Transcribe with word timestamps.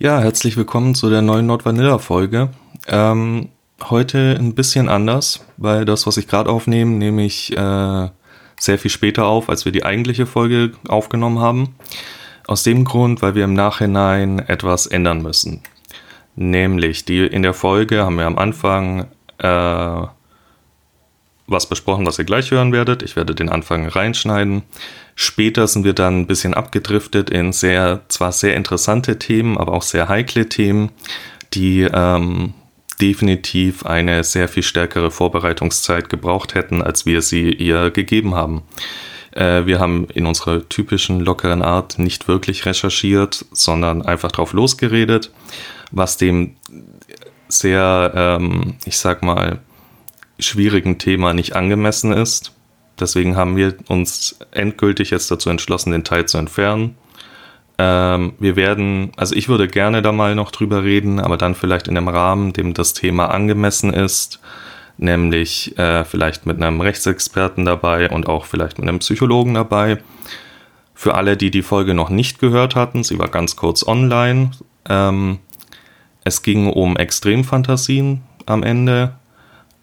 Ja, 0.00 0.20
herzlich 0.20 0.56
willkommen 0.56 0.94
zu 0.94 1.10
der 1.10 1.22
neuen 1.22 1.46
Nordvanilla-Folge. 1.46 2.50
Ähm, 2.86 3.48
heute 3.82 4.36
ein 4.38 4.54
bisschen 4.54 4.88
anders, 4.88 5.44
weil 5.56 5.84
das, 5.84 6.06
was 6.06 6.16
ich 6.18 6.28
gerade 6.28 6.50
aufnehme, 6.50 6.92
nehme 6.92 7.24
ich 7.24 7.50
äh, 7.56 8.08
sehr 8.60 8.78
viel 8.78 8.92
später 8.92 9.26
auf, 9.26 9.48
als 9.48 9.64
wir 9.64 9.72
die 9.72 9.84
eigentliche 9.84 10.26
Folge 10.26 10.70
aufgenommen 10.86 11.40
haben. 11.40 11.74
Aus 12.46 12.62
dem 12.62 12.84
Grund, 12.84 13.22
weil 13.22 13.34
wir 13.34 13.42
im 13.42 13.54
Nachhinein 13.54 14.38
etwas 14.38 14.86
ändern 14.86 15.20
müssen. 15.20 15.64
Nämlich, 16.36 17.04
die 17.04 17.26
in 17.26 17.42
der 17.42 17.52
Folge 17.52 18.04
haben 18.04 18.18
wir 18.18 18.26
am 18.26 18.38
Anfang 18.38 19.08
äh, 19.38 20.06
was 21.48 21.66
besprochen, 21.66 22.06
was 22.06 22.18
ihr 22.18 22.24
gleich 22.24 22.50
hören 22.50 22.72
werdet. 22.72 23.02
Ich 23.02 23.16
werde 23.16 23.34
den 23.34 23.48
Anfang 23.48 23.88
reinschneiden. 23.88 24.62
Später 25.16 25.66
sind 25.66 25.84
wir 25.84 25.94
dann 25.94 26.20
ein 26.20 26.26
bisschen 26.26 26.54
abgedriftet 26.54 27.30
in 27.30 27.52
sehr, 27.52 28.02
zwar 28.08 28.32
sehr 28.32 28.54
interessante 28.54 29.18
Themen, 29.18 29.58
aber 29.58 29.72
auch 29.72 29.82
sehr 29.82 30.08
heikle 30.08 30.48
Themen, 30.48 30.90
die 31.54 31.80
ähm, 31.82 32.54
definitiv 33.00 33.86
eine 33.86 34.22
sehr 34.24 34.48
viel 34.48 34.62
stärkere 34.62 35.10
Vorbereitungszeit 35.10 36.08
gebraucht 36.08 36.54
hätten, 36.54 36.82
als 36.82 37.06
wir 37.06 37.22
sie 37.22 37.50
ihr 37.50 37.90
gegeben 37.90 38.34
haben. 38.34 38.62
Äh, 39.32 39.66
wir 39.66 39.80
haben 39.80 40.06
in 40.14 40.26
unserer 40.26 40.68
typischen 40.68 41.20
lockeren 41.20 41.62
Art 41.62 41.98
nicht 41.98 42.28
wirklich 42.28 42.66
recherchiert, 42.66 43.44
sondern 43.52 44.02
einfach 44.02 44.32
drauf 44.32 44.52
losgeredet, 44.52 45.32
was 45.90 46.16
dem 46.16 46.56
sehr, 47.48 48.12
ähm, 48.14 48.74
ich 48.84 48.98
sag 48.98 49.22
mal, 49.22 49.60
schwierigen 50.38 50.98
Thema 50.98 51.32
nicht 51.32 51.56
angemessen 51.56 52.12
ist. 52.12 52.52
Deswegen 52.98 53.36
haben 53.36 53.56
wir 53.56 53.74
uns 53.88 54.38
endgültig 54.50 55.10
jetzt 55.10 55.30
dazu 55.30 55.50
entschlossen, 55.50 55.92
den 55.92 56.04
Teil 56.04 56.26
zu 56.26 56.38
entfernen. 56.38 56.96
Ähm, 57.78 58.32
wir 58.40 58.56
werden, 58.56 59.12
also 59.16 59.36
ich 59.36 59.48
würde 59.48 59.68
gerne 59.68 60.02
da 60.02 60.10
mal 60.10 60.34
noch 60.34 60.50
drüber 60.50 60.82
reden, 60.82 61.20
aber 61.20 61.36
dann 61.36 61.54
vielleicht 61.54 61.86
in 61.86 61.96
einem 61.96 62.08
Rahmen, 62.08 62.52
dem 62.52 62.74
das 62.74 62.92
Thema 62.92 63.26
angemessen 63.26 63.92
ist, 63.92 64.40
nämlich 64.96 65.78
äh, 65.78 66.04
vielleicht 66.04 66.44
mit 66.44 66.60
einem 66.60 66.80
Rechtsexperten 66.80 67.64
dabei 67.64 68.10
und 68.10 68.28
auch 68.28 68.46
vielleicht 68.46 68.78
mit 68.78 68.88
einem 68.88 68.98
Psychologen 68.98 69.54
dabei. 69.54 69.98
Für 70.92 71.14
alle, 71.14 71.36
die 71.36 71.52
die 71.52 71.62
Folge 71.62 71.94
noch 71.94 72.10
nicht 72.10 72.40
gehört 72.40 72.74
hatten, 72.74 73.04
sie 73.04 73.20
war 73.20 73.28
ganz 73.28 73.54
kurz 73.54 73.86
online. 73.86 74.50
Ähm, 74.88 75.38
es 76.24 76.42
ging 76.42 76.68
um 76.68 76.96
Extremfantasien 76.96 78.22
am 78.46 78.64
Ende, 78.64 79.14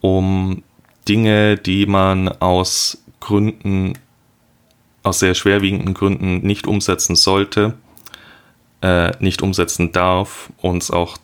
um 0.06 0.62
Dinge, 1.08 1.58
die 1.58 1.88
man 1.88 2.30
aus 2.30 3.04
Gründen, 3.20 3.98
aus 5.02 5.18
sehr 5.20 5.34
schwerwiegenden 5.34 5.96
Gründen 5.96 6.46
nicht 6.46 6.68
umsetzen 6.68 7.16
sollte, 7.16 7.74
äh, 8.82 9.12
nicht 9.20 9.42
umsetzen 9.42 9.92
darf 9.92 10.52
und 10.62 10.84
es 10.84 10.92
auch 10.92 11.18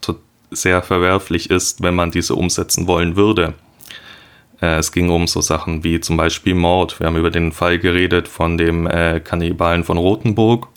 sehr 0.50 0.82
verwerflich 0.82 1.52
ist, 1.52 1.84
wenn 1.84 1.94
man 1.94 2.10
diese 2.10 2.34
umsetzen 2.34 2.88
wollen 2.88 3.16
würde. 3.16 3.54
Äh, 4.64 4.78
es 4.78 4.92
ging 4.92 5.12
um 5.12 5.28
so 5.28 5.42
Sachen 5.42 5.84
wie 5.84 6.00
zum 6.00 6.18
Beispiel 6.18 6.56
Mord. 6.56 7.00
Wir 7.00 7.06
haben 7.06 7.18
über 7.18 7.30
den 7.30 7.52
Fall 7.52 7.78
geredet 7.78 8.28
von 8.28 8.58
dem 8.58 8.88
äh, 8.88 9.20
Kannibalen 9.20 9.84
von 9.84 9.98
Rothenburg. 9.98 10.70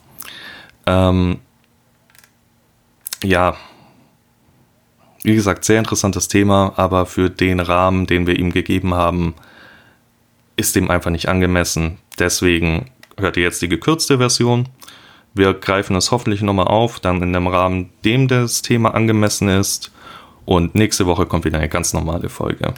Ähm, 0.84 1.38
ja, 3.22 3.56
wie 5.24 5.34
gesagt, 5.34 5.64
sehr 5.64 5.78
interessantes 5.78 6.28
Thema, 6.28 6.74
aber 6.76 7.06
für 7.06 7.30
den 7.30 7.58
Rahmen, 7.58 8.06
den 8.06 8.26
wir 8.26 8.38
ihm 8.38 8.52
gegeben 8.52 8.94
haben, 8.94 9.34
ist 10.56 10.76
dem 10.76 10.90
einfach 10.90 11.10
nicht 11.10 11.28
angemessen. 11.28 11.98
Deswegen 12.18 12.90
hört 13.18 13.38
ihr 13.38 13.42
jetzt 13.42 13.62
die 13.62 13.68
gekürzte 13.68 14.18
Version. 14.18 14.68
Wir 15.32 15.54
greifen 15.54 15.96
es 15.96 16.12
hoffentlich 16.12 16.42
nochmal 16.42 16.68
auf, 16.68 17.00
dann 17.00 17.22
in 17.22 17.32
dem 17.32 17.46
Rahmen, 17.46 17.88
dem 18.04 18.28
das 18.28 18.60
Thema 18.60 18.94
angemessen 18.94 19.48
ist. 19.48 19.90
Und 20.44 20.74
nächste 20.74 21.06
Woche 21.06 21.24
kommt 21.24 21.46
wieder 21.46 21.56
eine 21.56 21.70
ganz 21.70 21.94
normale 21.94 22.28
Folge. 22.28 22.74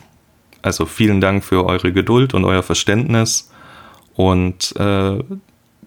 Also 0.62 0.86
vielen 0.86 1.20
Dank 1.20 1.44
für 1.44 1.67
eure 1.67 1.92
Geduld 1.92 2.33
und 2.33 2.44
euer 2.44 2.62
Verständnis. 2.62 3.51
Und 4.14 4.73
äh, 4.79 5.18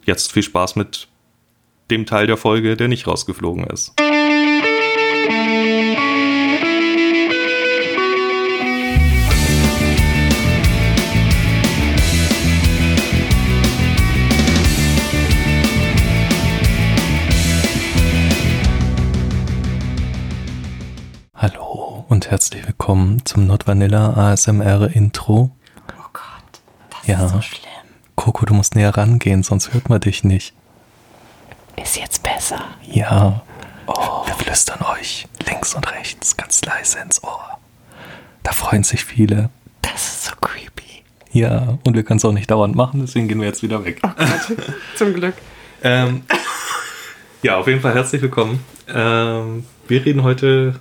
jetzt 0.06 0.34
viel 0.34 0.44
Spaß 0.44 0.76
mit 0.76 1.08
dem 1.90 2.06
Teil 2.06 2.28
der 2.28 2.38
Folge, 2.38 2.76
der 2.76 2.90
nicht 2.90 3.08
rausgeflogen 3.08 3.64
ist. 3.64 3.94
Und 22.30 22.32
herzlich 22.32 22.64
willkommen 22.68 23.26
zum 23.26 23.48
Not 23.48 23.66
Vanilla 23.66 24.14
ASMR 24.14 24.92
Intro. 24.94 25.50
Oh 25.88 26.10
Gott, 26.14 26.62
das 26.92 27.08
ja. 27.08 27.26
ist 27.26 27.32
so 27.32 27.42
schlimm. 27.42 27.64
Coco, 28.16 28.46
du 28.46 28.54
musst 28.54 28.76
näher 28.76 28.96
rangehen, 28.96 29.42
sonst 29.42 29.74
hört 29.74 29.90
man 29.90 30.00
dich 30.00 30.24
nicht. 30.24 30.54
Ist 31.82 31.98
jetzt 31.98 32.22
besser. 32.22 32.60
Ja. 32.84 33.42
Oh. 33.88 34.28
Wir 34.28 34.36
flüstern 34.36 34.80
euch 34.96 35.28
links 35.48 35.74
und 35.74 35.92
rechts 35.92 36.38
ganz 36.38 36.64
leise 36.64 37.00
ins 37.00 37.24
Ohr. 37.24 37.58
Da 38.44 38.52
freuen 38.52 38.84
sich 38.84 39.04
viele. 39.06 39.50
Das 39.82 39.94
ist 39.96 40.26
so 40.26 40.32
creepy. 40.40 41.04
Ja, 41.32 41.80
und 41.84 41.96
wir 41.96 42.04
können 42.04 42.18
es 42.18 42.26
auch 42.26 42.32
nicht 42.32 42.52
dauernd 42.52 42.76
machen, 42.76 43.02
deswegen 43.02 43.28
gehen 43.28 43.40
wir 43.40 43.48
jetzt 43.48 43.64
wieder 43.64 43.84
weg. 43.84 44.02
Oh 44.04 44.10
Gott, 44.16 44.58
zum 44.96 45.16
Glück. 45.16 45.34
Ähm, 45.84 46.22
ja, 47.42 47.58
auf 47.58 47.66
jeden 47.66 47.82
Fall 47.82 47.96
herzlich 47.96 48.22
willkommen. 48.22 48.64
Ähm, 48.88 49.66
wir 49.88 50.06
reden 50.06 50.22
heute 50.22 50.80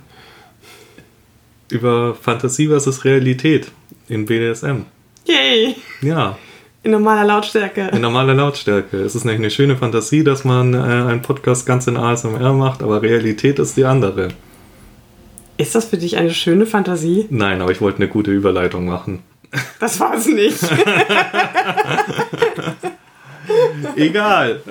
über 1.69 2.15
Fantasie 2.15 2.67
versus 2.67 3.05
Realität 3.05 3.71
in 4.07 4.25
BDSM. 4.25 4.85
Yay! 5.25 5.75
Ja. 6.01 6.37
In 6.81 6.91
normaler 6.91 7.25
Lautstärke. 7.25 7.89
In 7.93 8.01
normaler 8.01 8.33
Lautstärke. 8.33 8.97
Es 8.97 9.15
ist 9.15 9.25
nämlich 9.25 9.41
eine 9.41 9.51
schöne 9.51 9.75
Fantasie, 9.75 10.23
dass 10.23 10.45
man 10.45 10.73
äh, 10.73 10.77
einen 10.77 11.21
Podcast 11.21 11.65
ganz 11.65 11.87
in 11.87 11.97
ASMR 11.97 12.53
macht, 12.53 12.81
aber 12.81 13.01
Realität 13.01 13.59
ist 13.59 13.75
die 13.75 13.85
andere. 13.85 14.29
Ist 15.57 15.75
das 15.75 15.85
für 15.85 15.97
dich 15.97 16.15
eine 16.15 16.33
schöne 16.33 16.65
Fantasie? 16.65 17.27
Nein, 17.29 17.61
aber 17.61 17.71
ich 17.71 17.81
wollte 17.81 17.97
eine 17.97 18.07
gute 18.07 18.31
Überleitung 18.31 18.85
machen. 18.85 19.23
Das 19.79 19.99
war 19.99 20.13
es 20.13 20.25
nicht. 20.25 20.63
Egal. 23.95 24.61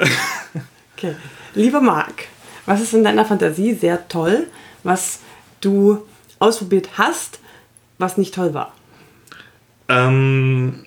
Okay. 0.97 1.15
Lieber 1.55 1.81
Marc, 1.81 2.25
was 2.65 2.81
ist 2.81 2.95
in 2.95 3.05
deiner 3.05 3.25
Fantasie 3.25 3.75
sehr 3.75 4.09
toll, 4.09 4.47
was 4.83 5.21
du 5.61 6.07
ausprobiert 6.39 6.99
hast, 6.99 7.41
was 7.99 8.17
nicht 8.17 8.35
toll 8.35 8.55
war? 8.55 8.73
Ähm, 9.89 10.85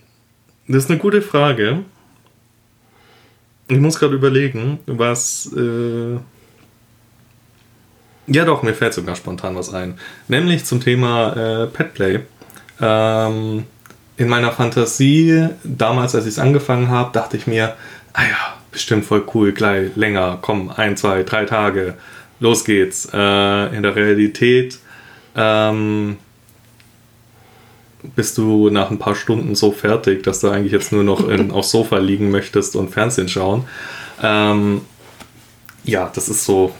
das 0.68 0.86
ist 0.86 0.90
eine 0.90 1.00
gute 1.00 1.22
Frage. 1.22 1.84
Ich 3.68 3.80
muss 3.80 4.00
gerade 4.00 4.16
überlegen, 4.16 4.80
was. 4.86 5.52
Äh 5.56 6.20
ja, 8.28 8.46
doch, 8.46 8.64
mir 8.64 8.74
fällt 8.74 8.94
sogar 8.94 9.16
spontan 9.16 9.56
was 9.56 9.74
ein. 9.74 9.98
Nämlich 10.28 10.66
zum 10.66 10.80
Thema 10.80 11.64
äh, 11.64 11.68
Petplay. 11.68 12.20
Ähm, 12.80 13.66
in 14.18 14.30
meiner 14.30 14.52
Fantasie, 14.52 15.48
damals, 15.64 16.16
als 16.16 16.26
ich 16.26 16.34
es 16.34 16.40
angefangen 16.40 16.90
habe, 16.90 17.12
dachte 17.12 17.38
ich 17.38 17.48
mir, 17.48 17.76
ah 18.14 18.24
ja, 18.24 18.58
bestimmt 18.72 19.06
voll 19.06 19.24
cool, 19.34 19.52
gleich 19.52 19.96
länger, 19.96 20.38
komm, 20.42 20.70
ein, 20.70 20.96
zwei, 20.96 21.24
drei 21.24 21.46
Tage, 21.46 21.96
los 22.40 22.64
geht's. 22.64 23.10
Äh, 23.12 23.76
in 23.76 23.84
der 23.84 23.96
Realität 23.96 24.80
ähm, 25.36 26.18
bist 28.16 28.38
du 28.38 28.70
nach 28.70 28.90
ein 28.92 29.00
paar 29.00 29.16
Stunden 29.16 29.56
so 29.56 29.72
fertig, 29.72 30.24
dass 30.24 30.40
du 30.40 30.50
eigentlich 30.50 30.72
jetzt 30.72 30.92
nur 30.92 31.04
noch 31.04 31.28
in, 31.28 31.52
aufs 31.52 31.72
Sofa 31.72 31.98
liegen 31.98 32.32
möchtest 32.32 32.76
und 32.76 32.90
Fernsehen 32.90 33.28
schauen. 33.28 33.66
Ähm, 34.22 34.82
ja, 35.84 36.12
das 36.14 36.30
ist 36.30 36.46
so, 36.46 36.72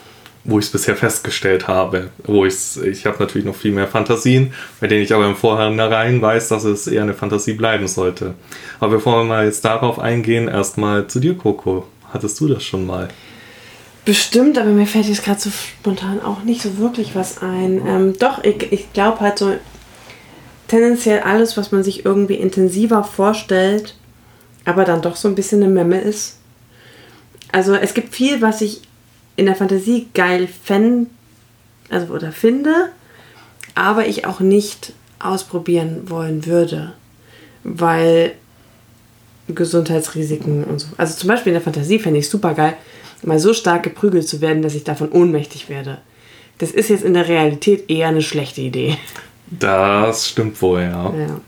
wo 0.44 0.60
ich 0.60 0.66
es 0.66 0.72
bisher 0.72 0.96
festgestellt 0.96 1.68
habe. 1.68 2.10
Wo 2.24 2.46
ich's, 2.46 2.78
ich 2.78 3.06
habe 3.06 3.18
natürlich 3.20 3.46
noch 3.46 3.56
viel 3.56 3.72
mehr 3.72 3.88
Fantasien, 3.88 4.54
bei 4.80 4.88
denen 4.88 5.04
ich 5.04 5.14
aber 5.14 5.28
im 5.28 5.36
Vorhinein 5.36 6.22
weiß, 6.22 6.50
dass 6.50 6.64
es 6.64 6.88
eher 6.88 7.04
eine 7.04 7.14
Fantasie 7.14 7.54
bleiben 7.54 7.88
sollte. 7.88 8.34
Aber 8.80 8.94
bevor 8.94 9.18
wir 9.18 9.24
mal 9.24 9.46
jetzt 9.46 9.66
darauf 9.66 10.00
eingehen, 10.00 10.48
erstmal 10.48 11.08
zu 11.08 11.20
dir, 11.20 11.36
Coco. 11.36 11.88
Hattest 12.12 12.40
du 12.42 12.48
das 12.48 12.64
schon 12.64 12.86
mal? 12.86 13.08
Bestimmt, 14.04 14.58
aber 14.58 14.72
mir 14.72 14.88
fällt 14.88 15.06
jetzt 15.06 15.24
gerade 15.24 15.40
so 15.40 15.52
spontan 15.52 16.22
auch 16.22 16.44
nicht 16.44 16.62
so 16.62 16.78
wirklich 16.78 17.16
was 17.16 17.42
ein. 17.42 17.86
Ähm, 17.86 18.16
doch, 18.18 18.44
ich, 18.44 18.72
ich 18.72 18.94
glaube 18.94 19.20
halt 19.20 19.38
so 19.38 19.54
tendenziell 20.68 21.20
alles, 21.20 21.56
was 21.56 21.72
man 21.72 21.84
sich 21.84 22.06
irgendwie 22.06 22.36
intensiver 22.36 23.04
vorstellt, 23.04 23.96
aber 24.66 24.86
dann 24.86 25.02
doch 25.02 25.16
so 25.16 25.28
ein 25.28 25.36
bisschen 25.36 25.62
eine 25.62 25.72
Memme 25.72 26.02
ist. 26.02 26.38
Also 27.52 27.76
es 27.76 27.94
gibt 27.94 28.16
viel, 28.16 28.42
was 28.42 28.62
ich 28.62 28.82
in 29.36 29.46
der 29.46 29.56
Fantasie 29.56 30.08
geil 30.14 30.48
fände, 30.48 31.10
also 31.90 32.14
oder 32.14 32.32
finde, 32.32 32.90
aber 33.76 34.08
ich 34.08 34.26
auch 34.26 34.40
nicht 34.40 34.94
ausprobieren 35.20 36.10
wollen 36.10 36.46
würde, 36.46 36.94
weil 37.64 38.34
Gesundheitsrisiken 39.48 40.64
und 40.64 40.80
so. 40.80 40.88
Also 40.98 41.16
zum 41.18 41.28
Beispiel 41.28 41.52
in 41.52 41.56
der 41.56 41.64
Fantasie 41.64 42.00
fände 42.00 42.20
ich 42.20 42.30
super 42.30 42.54
geil, 42.54 42.76
mal 43.24 43.40
so 43.40 43.54
stark 43.54 43.84
geprügelt 43.84 44.28
zu 44.28 44.42
werden, 44.42 44.62
dass 44.62 44.76
ich 44.76 44.84
davon 44.84 45.12
ohnmächtig 45.12 45.70
werde. 45.70 46.00
Das 46.58 46.72
ist 46.72 46.90
jetzt 46.90 47.04
in 47.04 47.14
der 47.14 47.28
Realität 47.28 47.90
eher 47.90 48.10
eine 48.10 48.22
schlechte 48.22 48.62
Idee. 48.62 48.98
Das 49.50 50.30
stimmt 50.30 50.62
wohl, 50.62 50.82
ja. 50.82 51.14
Ja. 51.14 51.42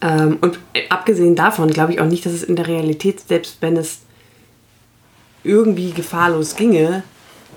Ähm, 0.00 0.38
und 0.40 0.58
abgesehen 0.88 1.34
davon 1.34 1.70
glaube 1.70 1.92
ich 1.92 2.00
auch 2.00 2.06
nicht, 2.06 2.24
dass 2.24 2.32
es 2.32 2.42
in 2.42 2.56
der 2.56 2.66
Realität, 2.66 3.20
selbst 3.26 3.58
wenn 3.60 3.76
es 3.76 4.00
irgendwie 5.44 5.92
gefahrlos 5.92 6.56
ginge, 6.56 7.02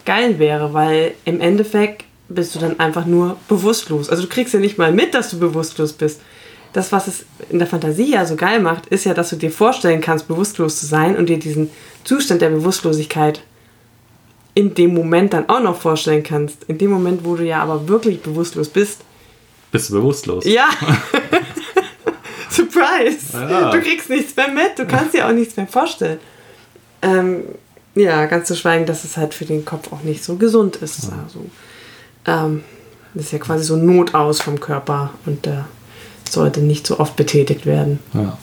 geil 0.06 0.40
wäre, 0.40 0.74
weil 0.74 1.14
im 1.26 1.40
Endeffekt 1.42 2.06
bist 2.30 2.56
du 2.56 2.60
dann 2.60 2.80
einfach 2.80 3.06
nur 3.06 3.38
bewusstlos. 3.48 4.10
Also 4.10 4.24
du 4.24 4.30
kriegst 4.30 4.54
ja 4.54 4.60
nicht 4.60 4.78
mal 4.78 4.92
mit, 4.92 5.14
dass 5.14 5.32
du 5.32 5.40
bewusstlos 5.40 5.94
bist. 5.94 6.22
Das, 6.74 6.92
was 6.92 7.08
es 7.08 7.26
in 7.50 7.60
der 7.60 7.68
Fantasie 7.68 8.12
ja 8.12 8.26
so 8.26 8.36
geil 8.36 8.62
macht, 8.62 8.86
ist 8.88 9.04
ja, 9.04 9.14
dass 9.14 9.30
du 9.30 9.36
dir 9.36 9.52
vorstellen 9.52 10.02
kannst, 10.02 10.28
bewusstlos 10.28 10.80
zu 10.80 10.86
sein 10.86 11.18
und 11.18 11.28
dir 11.28 11.38
diesen 11.38 11.70
Zustand 12.04 12.42
der 12.42 12.50
Bewusstlosigkeit 12.50 13.42
in 14.54 14.74
dem 14.74 14.94
Moment 14.94 15.34
dann 15.34 15.50
auch 15.50 15.62
noch 15.62 15.80
vorstellen 15.80 16.24
kannst. 16.24 16.64
In 16.66 16.78
dem 16.78 16.92
Moment, 16.92 17.26
wo 17.26 17.36
du 17.36 17.46
ja 17.46 17.62
aber 17.62 17.88
wirklich 17.88 18.22
bewusstlos 18.22 18.70
bist. 18.70 19.02
Bist 19.72 19.90
du 19.90 19.94
bewusstlos? 19.94 20.46
Ja. 20.46 20.70
Surprise! 22.50 23.34
Ja. 23.34 23.72
Du 23.72 23.82
kriegst 23.82 24.10
nichts 24.10 24.36
mehr 24.36 24.50
mit, 24.50 24.78
du 24.78 24.86
kannst 24.86 25.14
dir 25.14 25.28
auch 25.28 25.32
nichts 25.32 25.56
mehr 25.56 25.68
vorstellen. 25.68 26.20
Ähm, 27.02 27.44
ja, 27.96 28.26
ganz 28.26 28.48
zu 28.48 28.56
schweigen, 28.56 28.86
dass 28.86 29.04
es 29.04 29.18
halt 29.18 29.34
für 29.34 29.46
den 29.46 29.66
Kopf 29.66 29.92
auch 29.92 30.04
nicht 30.04 30.24
so 30.24 30.36
gesund 30.36 30.78
ist. 30.78 31.12
Also, 31.24 31.46
ähm, 32.26 32.64
das 33.14 33.26
ist 33.26 33.32
ja 33.34 33.40
quasi 33.40 33.64
so 33.64 33.76
ein 33.76 33.86
Notaus 33.86 34.42
vom 34.42 34.60
Körper 34.60 35.12
und 35.26 35.46
der 35.46 35.68
sollte 36.32 36.62
nicht 36.62 36.86
so 36.88 37.00
oft 37.00 37.16
betätigt 37.16 37.66
werden. 37.66 38.00
Ja. 38.14 38.38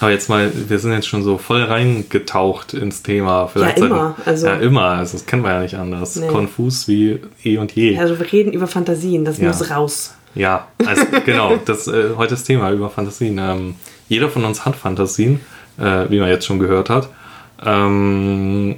Aber 0.00 0.10
jetzt 0.12 0.30
mal, 0.30 0.50
wir 0.68 0.78
sind 0.78 0.92
jetzt 0.92 1.08
schon 1.08 1.22
so 1.22 1.36
voll 1.36 1.62
reingetaucht 1.62 2.72
ins 2.72 3.02
Thema. 3.02 3.48
Vielleicht 3.48 3.78
Ja, 3.78 3.86
immer, 3.86 4.16
also- 4.24 4.46
ja, 4.46 4.54
immer. 4.54 4.82
Also 4.82 5.18
das 5.18 5.26
kennen 5.26 5.42
wir 5.42 5.52
ja 5.52 5.60
nicht 5.60 5.74
anders. 5.74 6.16
Nee. 6.16 6.28
Konfus 6.28 6.88
wie 6.88 7.18
eh 7.44 7.58
und 7.58 7.72
je. 7.72 7.98
Also 7.98 8.18
wir 8.18 8.32
reden 8.32 8.52
über 8.52 8.66
Fantasien, 8.66 9.24
das 9.26 9.36
Ja. 9.38 9.48
muss 9.48 9.70
raus. 9.70 10.14
Ja, 10.34 10.68
also 10.86 11.02
genau, 11.26 11.56
das 11.66 11.86
äh, 11.86 12.10
heute 12.16 12.30
das 12.34 12.44
Thema 12.44 12.70
über 12.70 12.88
Fantasien. 12.88 13.36
Ähm, 13.38 13.74
jeder 14.08 14.30
von 14.30 14.44
uns 14.44 14.64
hat 14.64 14.74
Fantasien, 14.74 15.40
äh, 15.78 16.08
wie 16.08 16.18
man 16.18 16.28
jetzt 16.30 16.46
schon 16.46 16.58
gehört 16.60 16.88
hat. 16.88 17.08
Ähm, 17.62 18.76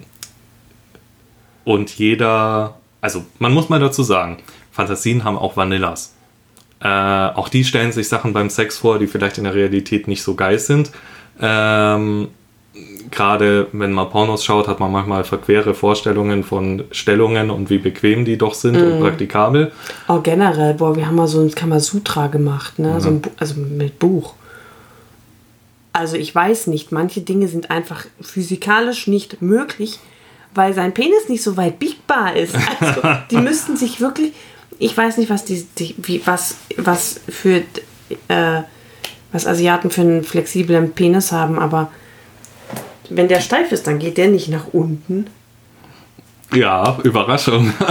und 1.65 1.91
jeder, 1.99 2.75
also 3.01 3.25
man 3.39 3.53
muss 3.55 3.69
mal 3.69 3.79
dazu 3.79 4.03
sagen, 4.03 4.39
Fantasien 4.73 5.23
haben 5.23 5.37
auch 5.39 5.57
Vanillas. 5.57 6.15
Äh, 6.83 6.89
auch 6.89 7.49
die 7.49 7.65
stellen 7.65 7.93
sich 7.93 8.09
Sachen 8.09 8.33
beim 8.33 8.51
Sex 8.51 8.79
vor, 8.79 8.99
die 8.99 9.07
vielleicht 9.07 9.39
in 9.39 9.45
der 9.45 9.55
Realität 9.55 10.09
nicht 10.09 10.23
so 10.23 10.35
geil 10.35 10.59
sind. 10.59 10.91
Ähm, 11.41 12.29
Gerade 13.11 13.69
wenn 13.73 13.93
man 13.93 14.09
Pornos 14.09 14.45
schaut, 14.45 14.67
hat 14.67 14.81
man 14.81 14.91
manchmal 14.91 15.25
verquere 15.25 15.75
Vorstellungen 15.75 16.43
von 16.43 16.85
Stellungen 16.91 17.51
und 17.51 17.69
wie 17.69 17.77
bequem 17.77 18.25
die 18.25 18.39
doch 18.39 18.55
sind 18.55 18.77
und 18.77 19.01
praktikabel. 19.01 19.73
Oh, 20.09 20.21
generell, 20.21 20.73
boah, 20.73 20.97
wir 20.97 21.07
haben 21.07 21.17
mal 21.17 21.27
so 21.27 21.43
ein 21.43 21.51
Kamasutra 21.51 22.29
gemacht, 22.29 22.79
ne? 22.79 22.99
So 22.99 23.11
ein 23.11 23.21
Bu 23.21 23.29
also 23.39 23.61
mit 23.61 23.99
Buch. 23.99 24.33
Also 25.93 26.17
ich 26.17 26.35
weiß 26.35 26.69
nicht, 26.69 26.91
manche 26.93 27.21
Dinge 27.21 27.49
sind 27.49 27.71
einfach 27.71 28.07
physikalisch 28.23 29.07
nicht 29.07 29.43
möglich, 29.43 29.99
weil 30.55 30.73
sein 30.73 30.95
Penis 30.95 31.29
nicht 31.29 31.43
so 31.43 31.59
weit 31.59 31.79
biegbar 31.79 32.35
ist. 32.35 32.57
Also 32.81 33.03
die 33.31 33.37
müssten 33.37 33.77
sich 33.77 34.01
wirklich, 34.01 34.33
ich 34.83 34.97
weiß 34.97 35.19
nicht, 35.19 35.31
was 35.31 35.45
die, 35.45 35.65
die 35.79 35.95
wie, 35.99 36.27
was, 36.27 36.57
was 36.77 37.21
für 37.29 37.63
äh, 38.29 38.63
was 39.31 39.47
Asiaten 39.47 39.91
für 39.91 40.01
einen 40.01 40.25
flexiblen 40.25 40.93
Penis 40.93 41.31
haben, 41.31 41.59
aber 41.59 41.91
wenn 43.09 43.29
der 43.29 43.41
steif 43.41 43.71
ist, 43.71 43.87
dann 43.87 44.01
geht 44.01 44.19
der 44.19 44.29
nicht 44.29 44.49
nach 44.49 44.67
unten. 44.73 45.29
Ja, 46.53 46.99
Überraschung. 47.03 47.73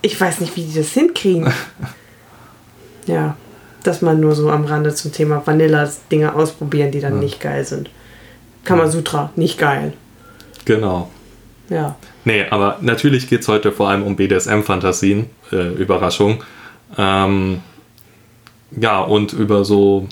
Ich 0.00 0.18
weiß 0.20 0.38
nicht, 0.40 0.54
wie 0.54 0.62
die 0.62 0.78
das 0.78 0.92
hinkriegen. 0.92 1.52
ja, 3.06 3.36
das 3.82 4.00
mal 4.00 4.14
nur 4.14 4.36
so 4.36 4.48
am 4.48 4.64
Rande 4.64 4.94
zum 4.94 5.10
Thema 5.10 5.44
Vanilla-Dinge 5.44 6.36
ausprobieren, 6.36 6.92
die 6.92 7.00
dann 7.00 7.18
nicht 7.18 7.40
geil 7.40 7.64
sind. 7.64 7.90
Kamasutra, 8.64 9.32
nicht 9.34 9.58
geil. 9.58 9.94
genau. 10.64 11.10
Ja. 11.68 11.96
Nee, 12.24 12.46
aber 12.50 12.78
natürlich 12.80 13.28
geht 13.28 13.42
es 13.42 13.48
heute 13.48 13.72
vor 13.72 13.88
allem 13.88 14.02
um 14.02 14.16
BDSM-Fantasien. 14.16 15.26
Äh, 15.52 15.74
Überraschung. 15.74 16.42
Ähm, 16.96 17.60
ja, 18.70 19.00
und 19.00 19.32
über 19.32 19.64
so 19.64 20.08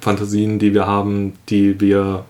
Fantasien, 0.00 0.58
die 0.58 0.74
wir 0.74 0.86
haben, 0.86 1.34
die 1.48 1.80
wir, 1.80 2.24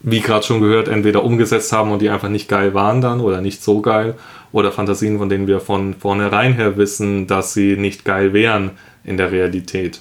wie 0.00 0.20
gerade 0.20 0.44
schon 0.44 0.60
gehört, 0.60 0.88
entweder 0.88 1.24
umgesetzt 1.24 1.72
haben 1.72 1.90
und 1.90 2.02
die 2.02 2.10
einfach 2.10 2.28
nicht 2.28 2.48
geil 2.48 2.74
waren 2.74 3.00
dann 3.00 3.20
oder 3.20 3.40
nicht 3.40 3.62
so 3.62 3.80
geil. 3.80 4.14
Oder 4.52 4.72
Fantasien, 4.72 5.18
von 5.18 5.28
denen 5.28 5.46
wir 5.46 5.60
von 5.60 5.94
vornherein 5.94 6.54
her 6.54 6.76
wissen, 6.76 7.26
dass 7.26 7.54
sie 7.54 7.76
nicht 7.76 8.04
geil 8.04 8.32
wären 8.32 8.72
in 9.04 9.16
der 9.16 9.30
Realität. 9.30 10.00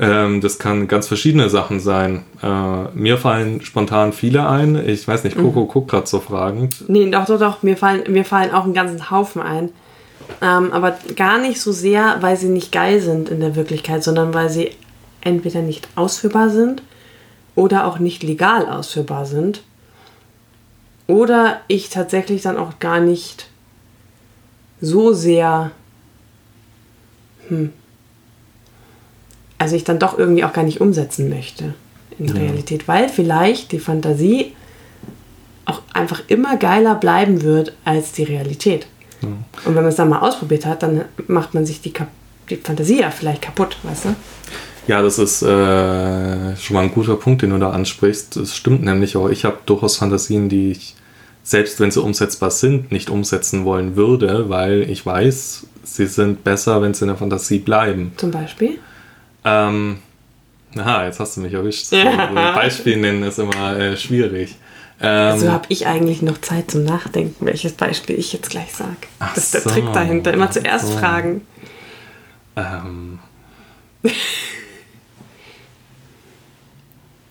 Ähm, 0.00 0.40
das 0.40 0.58
kann 0.58 0.86
ganz 0.86 1.08
verschiedene 1.08 1.48
Sachen 1.50 1.80
sein. 1.80 2.24
Äh, 2.42 2.88
mir 2.94 3.18
fallen 3.18 3.60
spontan 3.62 4.12
viele 4.12 4.48
ein. 4.48 4.76
Ich 4.88 5.06
weiß 5.08 5.24
nicht, 5.24 5.36
Coco 5.36 5.66
guckt 5.66 5.90
gerade 5.90 6.06
so 6.06 6.20
fragend. 6.20 6.88
Nee, 6.88 7.10
doch, 7.10 7.26
doch, 7.26 7.38
doch. 7.38 7.62
Mir 7.62 7.76
fallen, 7.76 8.04
mir 8.12 8.24
fallen 8.24 8.52
auch 8.52 8.64
einen 8.64 8.74
ganzen 8.74 9.10
Haufen 9.10 9.42
ein. 9.42 9.70
Ähm, 10.40 10.72
aber 10.72 10.96
gar 11.16 11.38
nicht 11.38 11.60
so 11.60 11.72
sehr, 11.72 12.18
weil 12.20 12.36
sie 12.36 12.48
nicht 12.48 12.70
geil 12.70 13.00
sind 13.00 13.28
in 13.28 13.40
der 13.40 13.56
Wirklichkeit, 13.56 14.04
sondern 14.04 14.34
weil 14.34 14.50
sie 14.50 14.70
entweder 15.20 15.62
nicht 15.62 15.88
ausführbar 15.96 16.50
sind 16.50 16.82
oder 17.56 17.86
auch 17.86 17.98
nicht 17.98 18.22
legal 18.22 18.68
ausführbar 18.68 19.26
sind. 19.26 19.62
Oder 21.08 21.60
ich 21.66 21.88
tatsächlich 21.88 22.42
dann 22.42 22.56
auch 22.56 22.78
gar 22.78 23.00
nicht 23.00 23.48
so 24.80 25.12
sehr. 25.12 25.72
Hm. 27.48 27.72
Also 29.58 29.76
ich 29.76 29.84
dann 29.84 29.98
doch 29.98 30.16
irgendwie 30.16 30.44
auch 30.44 30.52
gar 30.52 30.64
nicht 30.64 30.80
umsetzen 30.80 31.28
möchte 31.28 31.74
in 32.18 32.26
der 32.26 32.36
Realität, 32.36 32.88
weil 32.88 33.08
vielleicht 33.08 33.72
die 33.72 33.78
Fantasie 33.78 34.52
auch 35.64 35.82
einfach 35.92 36.22
immer 36.28 36.56
geiler 36.56 36.94
bleiben 36.94 37.42
wird 37.42 37.74
als 37.84 38.12
die 38.12 38.24
Realität. 38.24 38.86
Und 39.20 39.44
wenn 39.64 39.74
man 39.74 39.86
es 39.86 39.96
dann 39.96 40.08
mal 40.08 40.20
ausprobiert 40.20 40.64
hat, 40.64 40.82
dann 40.82 41.04
macht 41.26 41.54
man 41.54 41.66
sich 41.66 41.80
die, 41.80 41.92
Kap 41.92 42.08
die 42.48 42.56
Fantasie 42.56 43.00
ja 43.00 43.10
vielleicht 43.10 43.42
kaputt, 43.42 43.76
weißt 43.82 44.06
du? 44.06 44.14
Ja, 44.86 45.02
das 45.02 45.18
ist 45.18 45.42
äh, 45.42 46.56
schon 46.56 46.74
mal 46.74 46.84
ein 46.84 46.92
guter 46.92 47.16
Punkt, 47.16 47.42
den 47.42 47.50
du 47.50 47.58
da 47.58 47.70
ansprichst. 47.70 48.36
Das 48.36 48.56
stimmt 48.56 48.82
nämlich 48.82 49.16
auch. 49.16 49.28
Ich 49.28 49.44
habe 49.44 49.58
durchaus 49.66 49.96
Fantasien, 49.96 50.48
die 50.48 50.70
ich, 50.70 50.94
selbst 51.42 51.78
wenn 51.78 51.90
sie 51.90 52.00
umsetzbar 52.00 52.50
sind, 52.50 52.90
nicht 52.90 53.10
umsetzen 53.10 53.66
wollen 53.66 53.96
würde, 53.96 54.48
weil 54.48 54.88
ich 54.88 55.04
weiß, 55.04 55.66
sie 55.82 56.06
sind 56.06 56.42
besser, 56.42 56.80
wenn 56.80 56.94
sie 56.94 57.04
in 57.04 57.08
der 57.08 57.18
Fantasie 57.18 57.58
bleiben. 57.58 58.12
Zum 58.16 58.30
Beispiel. 58.30 58.78
Ähm, 59.48 59.98
aha, 60.76 61.06
jetzt 61.06 61.20
hast 61.20 61.36
du 61.36 61.40
mich 61.40 61.52
erwischt. 61.52 61.86
So, 61.86 61.96
so 61.96 62.34
Beispiel 62.34 62.96
nennen 62.96 63.22
ist 63.22 63.38
immer 63.38 63.76
äh, 63.78 63.96
schwierig. 63.96 64.56
Ähm, 65.00 65.32
Also 65.32 65.52
habe 65.52 65.66
ich 65.68 65.86
eigentlich 65.86 66.22
noch 66.22 66.38
Zeit 66.40 66.70
zum 66.70 66.84
Nachdenken, 66.84 67.46
welches 67.46 67.72
Beispiel 67.72 68.18
ich 68.18 68.32
jetzt 68.32 68.50
gleich 68.50 68.72
sage. 68.72 68.96
Das 69.18 69.36
ist 69.36 69.54
der 69.54 69.60
so. 69.60 69.70
Trick 69.70 69.92
dahinter. 69.92 70.32
Immer 70.32 70.50
zuerst 70.50 70.88
so. 70.88 70.98
fragen. 70.98 71.42
Ähm. 72.56 73.18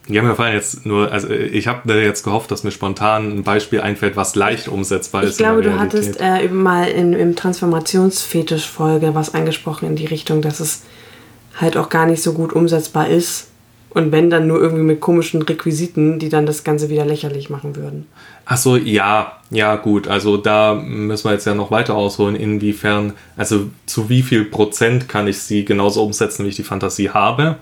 Ja, 0.09 0.21
mir 0.21 0.35
fallen 0.35 0.53
jetzt 0.53 0.85
nur, 0.85 1.11
also 1.11 1.29
ich 1.29 1.67
habe 1.67 1.93
jetzt 2.01 2.23
gehofft, 2.23 2.49
dass 2.51 2.63
mir 2.63 2.71
spontan 2.71 3.39
ein 3.39 3.43
Beispiel 3.43 3.81
einfällt, 3.81 4.15
was 4.15 4.35
leicht 4.35 4.69
umsetzbar 4.69 5.23
Ich 5.23 5.31
ist. 5.31 5.39
in 5.39 5.45
glaube, 5.45 5.61
du 5.61 5.77
hattest 5.77 6.21
äh, 6.21 6.45
eben 6.45 6.63
mal 6.63 6.87
in, 6.87 7.11
im 7.11 7.35
Transformationsfetisch-Folge 7.35 9.15
was 9.15 9.33
angesprochen 9.33 9.85
in 9.89 9.95
die 9.97 10.05
Richtung, 10.05 10.41
dass 10.41 10.61
es 10.61 10.83
halt 11.57 11.77
auch 11.77 11.89
gar 11.89 12.05
nicht 12.05 12.23
so 12.23 12.33
gut 12.33 12.53
umsetzbar 12.53 13.09
ist. 13.09 13.47
Und 13.89 14.11
wenn 14.11 14.29
dann 14.29 14.47
nur 14.47 14.61
irgendwie 14.61 14.83
mit 14.83 14.99
komischen 14.99 15.41
Requisiten, 15.41 16.19
die 16.19 16.29
dann 16.29 16.45
das 16.45 16.63
Ganze 16.63 16.89
wieder 16.89 17.05
lächerlich 17.05 17.49
machen 17.49 17.75
würden. 17.75 18.05
Ach 18.45 18.57
so, 18.57 18.77
ja, 18.77 19.33
ja, 19.49 19.75
gut. 19.75 20.07
Also 20.07 20.37
da 20.37 20.75
müssen 20.75 21.25
wir 21.25 21.31
jetzt 21.31 21.47
ja 21.47 21.55
noch 21.55 21.71
weiter 21.71 21.95
ausholen, 21.95 22.35
inwiefern, 22.35 23.13
also 23.37 23.69
zu 23.87 24.07
wie 24.07 24.21
viel 24.21 24.45
Prozent 24.45 25.09
kann 25.09 25.27
ich 25.27 25.39
sie 25.39 25.65
genauso 25.65 26.03
umsetzen, 26.03 26.45
wie 26.45 26.49
ich 26.49 26.55
die 26.55 26.63
Fantasie 26.63 27.09
habe. 27.09 27.55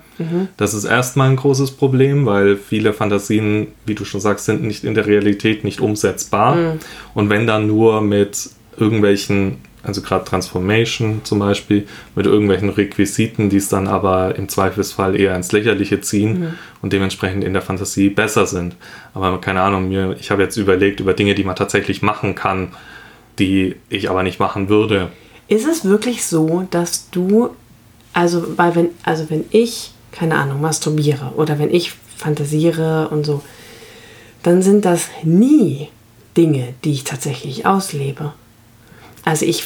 Das 0.56 0.74
ist 0.74 0.84
erstmal 0.84 1.30
ein 1.30 1.36
großes 1.36 1.70
Problem, 1.70 2.26
weil 2.26 2.56
viele 2.56 2.92
Fantasien, 2.92 3.68
wie 3.86 3.94
du 3.94 4.04
schon 4.04 4.20
sagst, 4.20 4.44
sind 4.44 4.62
nicht 4.62 4.84
in 4.84 4.94
der 4.94 5.06
Realität 5.06 5.64
nicht 5.64 5.80
umsetzbar. 5.80 6.76
Und 7.14 7.30
wenn 7.30 7.46
dann 7.46 7.66
nur 7.66 8.02
mit 8.02 8.50
irgendwelchen, 8.76 9.58
also 9.86 10.02
gerade 10.02 10.24
Transformation 10.24 11.20
zum 11.24 11.38
Beispiel, 11.38 11.86
mit 12.14 12.26
irgendwelchen 12.26 12.70
Requisiten, 12.70 13.48
die 13.48 13.58
es 13.58 13.68
dann 13.68 13.86
aber 13.86 14.34
im 14.36 14.48
Zweifelsfall 14.48 15.18
eher 15.18 15.36
ins 15.36 15.52
Lächerliche 15.52 16.00
ziehen 16.00 16.54
und 16.82 16.92
dementsprechend 16.92 17.44
in 17.44 17.52
der 17.52 17.62
Fantasie 17.62 18.10
besser 18.10 18.46
sind. 18.46 18.74
Aber 19.14 19.40
keine 19.40 19.62
Ahnung, 19.62 19.88
mir, 19.88 20.16
ich 20.18 20.30
habe 20.30 20.42
jetzt 20.42 20.56
überlegt 20.56 21.00
über 21.00 21.14
Dinge, 21.14 21.34
die 21.34 21.44
man 21.44 21.56
tatsächlich 21.56 22.02
machen 22.02 22.34
kann, 22.34 22.72
die 23.38 23.76
ich 23.88 24.10
aber 24.10 24.22
nicht 24.22 24.40
machen 24.40 24.68
würde. 24.68 25.10
Ist 25.48 25.66
es 25.66 25.84
wirklich 25.84 26.24
so, 26.24 26.66
dass 26.70 27.08
du, 27.10 27.50
also, 28.12 28.58
weil 28.58 28.74
wenn, 28.74 28.88
also 29.04 29.30
wenn 29.30 29.44
ich, 29.50 29.92
keine 30.10 30.36
Ahnung, 30.36 30.60
masturbiere 30.60 31.32
oder 31.36 31.58
wenn 31.58 31.72
ich 31.72 31.92
fantasiere 32.16 33.08
und 33.10 33.24
so, 33.24 33.42
dann 34.42 34.62
sind 34.62 34.84
das 34.84 35.08
nie 35.22 35.88
Dinge, 36.36 36.74
die 36.84 36.92
ich 36.92 37.04
tatsächlich 37.04 37.66
auslebe. 37.66 38.32
Also 39.24 39.44
ich, 39.44 39.64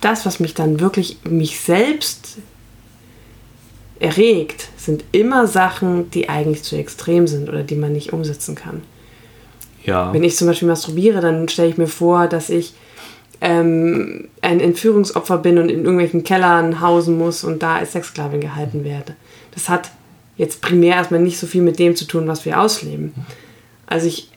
das, 0.00 0.26
was 0.26 0.40
mich 0.40 0.54
dann 0.54 0.80
wirklich, 0.80 1.18
mich 1.24 1.60
selbst 1.60 2.38
erregt, 3.98 4.68
sind 4.76 5.04
immer 5.12 5.46
Sachen, 5.46 6.10
die 6.10 6.28
eigentlich 6.28 6.62
zu 6.62 6.76
extrem 6.76 7.26
sind 7.26 7.48
oder 7.48 7.62
die 7.62 7.76
man 7.76 7.92
nicht 7.92 8.12
umsetzen 8.12 8.54
kann. 8.54 8.82
Ja. 9.84 10.12
Wenn 10.12 10.24
ich 10.24 10.36
zum 10.36 10.48
Beispiel 10.48 10.68
masturbiere, 10.68 11.20
dann 11.20 11.48
stelle 11.48 11.68
ich 11.68 11.78
mir 11.78 11.86
vor, 11.86 12.26
dass 12.26 12.50
ich 12.50 12.74
ähm, 13.40 14.28
ein 14.42 14.60
Entführungsopfer 14.60 15.38
bin 15.38 15.58
und 15.58 15.68
in 15.68 15.80
irgendwelchen 15.80 16.24
Kellern 16.24 16.80
hausen 16.80 17.16
muss 17.16 17.44
und 17.44 17.62
da 17.62 17.76
als 17.76 17.92
Sexsklavin 17.92 18.40
gehalten 18.40 18.84
werde. 18.84 19.14
Das 19.54 19.68
hat 19.68 19.90
jetzt 20.36 20.60
primär 20.60 20.96
erstmal 20.96 21.20
nicht 21.20 21.38
so 21.38 21.46
viel 21.46 21.62
mit 21.62 21.78
dem 21.78 21.96
zu 21.96 22.06
tun, 22.06 22.26
was 22.26 22.44
wir 22.44 22.60
ausleben. 22.60 23.14
Also 23.86 24.06
ich 24.08 24.30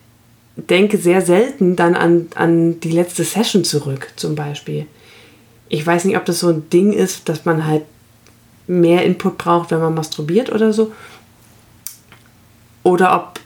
denke 0.55 0.97
sehr 0.97 1.21
selten 1.21 1.75
dann 1.75 1.95
an, 1.95 2.27
an 2.35 2.79
die 2.79 2.91
letzte 2.91 3.23
Session 3.23 3.63
zurück, 3.63 4.11
zum 4.15 4.35
Beispiel. 4.35 4.85
Ich 5.69 5.85
weiß 5.85 6.05
nicht, 6.05 6.17
ob 6.17 6.25
das 6.25 6.39
so 6.39 6.49
ein 6.49 6.69
Ding 6.69 6.91
ist, 6.91 7.29
dass 7.29 7.45
man 7.45 7.65
halt 7.65 7.83
mehr 8.67 9.03
Input 9.05 9.37
braucht, 9.37 9.71
wenn 9.71 9.79
man 9.79 9.93
masturbiert 9.93 10.51
oder 10.51 10.73
so. 10.73 10.91
Oder 12.83 13.15
ob 13.15 13.39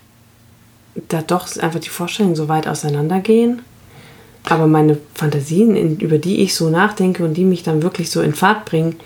da 1.10 1.22
doch 1.22 1.56
einfach 1.58 1.80
die 1.80 1.89
Vorstellungen 1.89 2.36
so 2.36 2.48
weit 2.48 2.68
auseinandergehen. 2.68 3.62
Aber 4.46 4.68
meine 4.68 4.98
Fantasien, 5.15 5.75
in, 5.75 5.98
über 6.00 6.18
die 6.18 6.42
ich 6.42 6.56
so 6.56 6.70
nachdenke 6.70 7.24
und 7.24 7.36
die 7.36 7.46
mich 7.46 7.63
dann 7.63 7.82
wirklich 7.82 8.10
so 8.10 8.22
in 8.22 8.34
Fahrt 8.34 8.65
bringen, 8.65 8.98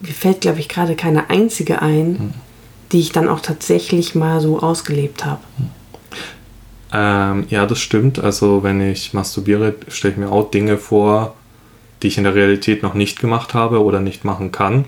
mir 0.00 0.12
fällt, 0.12 0.42
glaube 0.42 0.60
ich, 0.60 0.68
gerade 0.68 0.96
keine 0.96 1.30
einzige 1.30 1.82
ein, 1.82 2.18
hm. 2.18 2.34
die 2.92 3.00
ich 3.00 3.12
dann 3.12 3.28
auch 3.28 3.40
tatsächlich 3.40 4.14
mal 4.14 4.40
so 4.40 4.60
ausgelebt 4.60 5.24
habe. 5.24 5.40
Ähm, 6.92 7.46
ja, 7.48 7.66
das 7.66 7.78
stimmt. 7.78 8.18
Also 8.18 8.62
wenn 8.62 8.80
ich 8.80 9.14
masturbiere, 9.14 9.74
stelle 9.88 10.12
ich 10.12 10.18
mir 10.18 10.30
auch 10.30 10.50
Dinge 10.50 10.76
vor, 10.76 11.34
die 12.02 12.08
ich 12.08 12.18
in 12.18 12.24
der 12.24 12.34
Realität 12.34 12.82
noch 12.82 12.94
nicht 12.94 13.20
gemacht 13.20 13.54
habe 13.54 13.82
oder 13.82 14.00
nicht 14.00 14.24
machen 14.24 14.52
kann. 14.52 14.84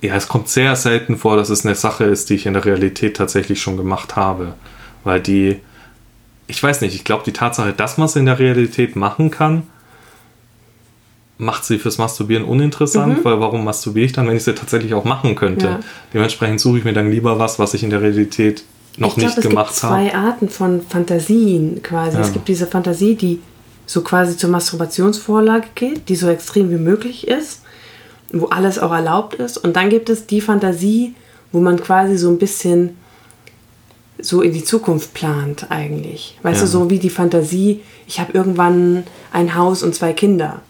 Ja, 0.00 0.14
es 0.14 0.28
kommt 0.28 0.48
sehr 0.48 0.76
selten 0.76 1.16
vor, 1.16 1.36
dass 1.36 1.50
es 1.50 1.66
eine 1.66 1.74
Sache 1.74 2.04
ist, 2.04 2.30
die 2.30 2.34
ich 2.34 2.46
in 2.46 2.54
der 2.54 2.64
Realität 2.64 3.16
tatsächlich 3.16 3.60
schon 3.60 3.76
gemacht 3.76 4.16
habe. 4.16 4.54
Weil 5.04 5.20
die, 5.20 5.58
ich 6.46 6.62
weiß 6.62 6.80
nicht, 6.82 6.94
ich 6.94 7.04
glaube, 7.04 7.24
die 7.24 7.32
Tatsache, 7.32 7.72
dass 7.72 7.98
man 7.98 8.06
es 8.06 8.16
in 8.16 8.26
der 8.26 8.38
Realität 8.38 8.94
machen 8.94 9.30
kann, 9.30 9.64
macht 11.36 11.64
sie 11.64 11.78
fürs 11.78 11.98
Masturbieren 11.98 12.44
uninteressant, 12.44 13.18
mhm. 13.18 13.24
weil 13.24 13.40
warum 13.40 13.64
masturbiere 13.64 14.06
ich 14.06 14.12
dann, 14.12 14.26
wenn 14.26 14.36
ich 14.36 14.44
sie 14.44 14.54
tatsächlich 14.54 14.94
auch 14.94 15.04
machen 15.04 15.34
könnte? 15.34 15.66
Ja. 15.66 15.80
Dementsprechend 16.12 16.60
suche 16.60 16.78
ich 16.78 16.84
mir 16.84 16.92
dann 16.92 17.10
lieber 17.10 17.38
was, 17.38 17.58
was 17.58 17.74
ich 17.74 17.82
in 17.82 17.90
der 17.90 18.02
Realität 18.02 18.64
noch 18.96 19.16
ich 19.16 19.24
nicht 19.24 19.34
glaub, 19.36 19.50
gemacht 19.50 19.82
habe. 19.82 19.96
Es 19.96 20.02
gibt 20.02 20.12
zwei. 20.12 20.18
Arten 20.18 20.48
von 20.48 20.82
Fantasien 20.82 21.82
quasi. 21.82 22.16
Ja. 22.16 22.22
Es 22.22 22.32
gibt 22.32 22.48
diese 22.48 22.66
Fantasie, 22.66 23.14
die 23.14 23.40
so 23.88 24.02
quasi 24.02 24.36
zur 24.36 24.50
Masturbationsvorlage 24.50 25.68
geht, 25.74 26.10
die 26.10 26.16
so 26.16 26.28
extrem 26.28 26.70
wie 26.70 26.76
möglich 26.76 27.26
ist, 27.26 27.62
wo 28.30 28.46
alles 28.46 28.78
auch 28.78 28.92
erlaubt 28.92 29.34
ist. 29.34 29.56
Und 29.56 29.76
dann 29.76 29.88
gibt 29.88 30.10
es 30.10 30.26
die 30.26 30.42
Fantasie, 30.42 31.14
wo 31.52 31.60
man 31.60 31.80
quasi 31.80 32.18
so 32.18 32.28
ein 32.28 32.38
bisschen 32.38 32.98
so 34.18 34.42
in 34.42 34.52
die 34.52 34.62
Zukunft 34.62 35.14
plant 35.14 35.70
eigentlich. 35.70 36.38
Weißt 36.42 36.60
ja. 36.60 36.66
du, 36.66 36.70
so 36.70 36.90
wie 36.90 36.98
die 36.98 37.08
Fantasie, 37.08 37.80
ich 38.06 38.20
habe 38.20 38.32
irgendwann 38.32 39.04
ein 39.32 39.54
Haus 39.54 39.82
und 39.82 39.94
zwei 39.94 40.12
Kinder. 40.12 40.60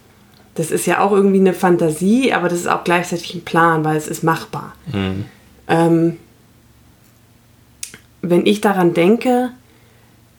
Das 0.54 0.70
ist 0.70 0.86
ja 0.86 1.00
auch 1.00 1.10
irgendwie 1.10 1.40
eine 1.40 1.54
Fantasie, 1.54 2.32
aber 2.32 2.48
das 2.48 2.60
ist 2.60 2.68
auch 2.68 2.84
gleichzeitig 2.84 3.34
ein 3.34 3.42
Plan, 3.42 3.84
weil 3.84 3.96
es 3.96 4.06
ist 4.06 4.22
machbar. 4.22 4.76
Mhm. 4.92 5.24
Ähm, 5.66 6.16
wenn 8.22 8.46
ich 8.46 8.60
daran 8.60 8.94
denke, 8.94 9.50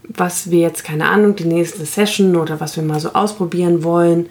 was 0.10 0.50
wir 0.50 0.60
jetzt, 0.60 0.84
keine 0.84 1.08
Ahnung, 1.08 1.36
die 1.36 1.46
nächste 1.46 1.86
Session 1.86 2.36
oder 2.36 2.60
was 2.60 2.76
wir 2.76 2.84
mal 2.84 3.00
so 3.00 3.14
ausprobieren 3.14 3.84
wollen, 3.84 4.28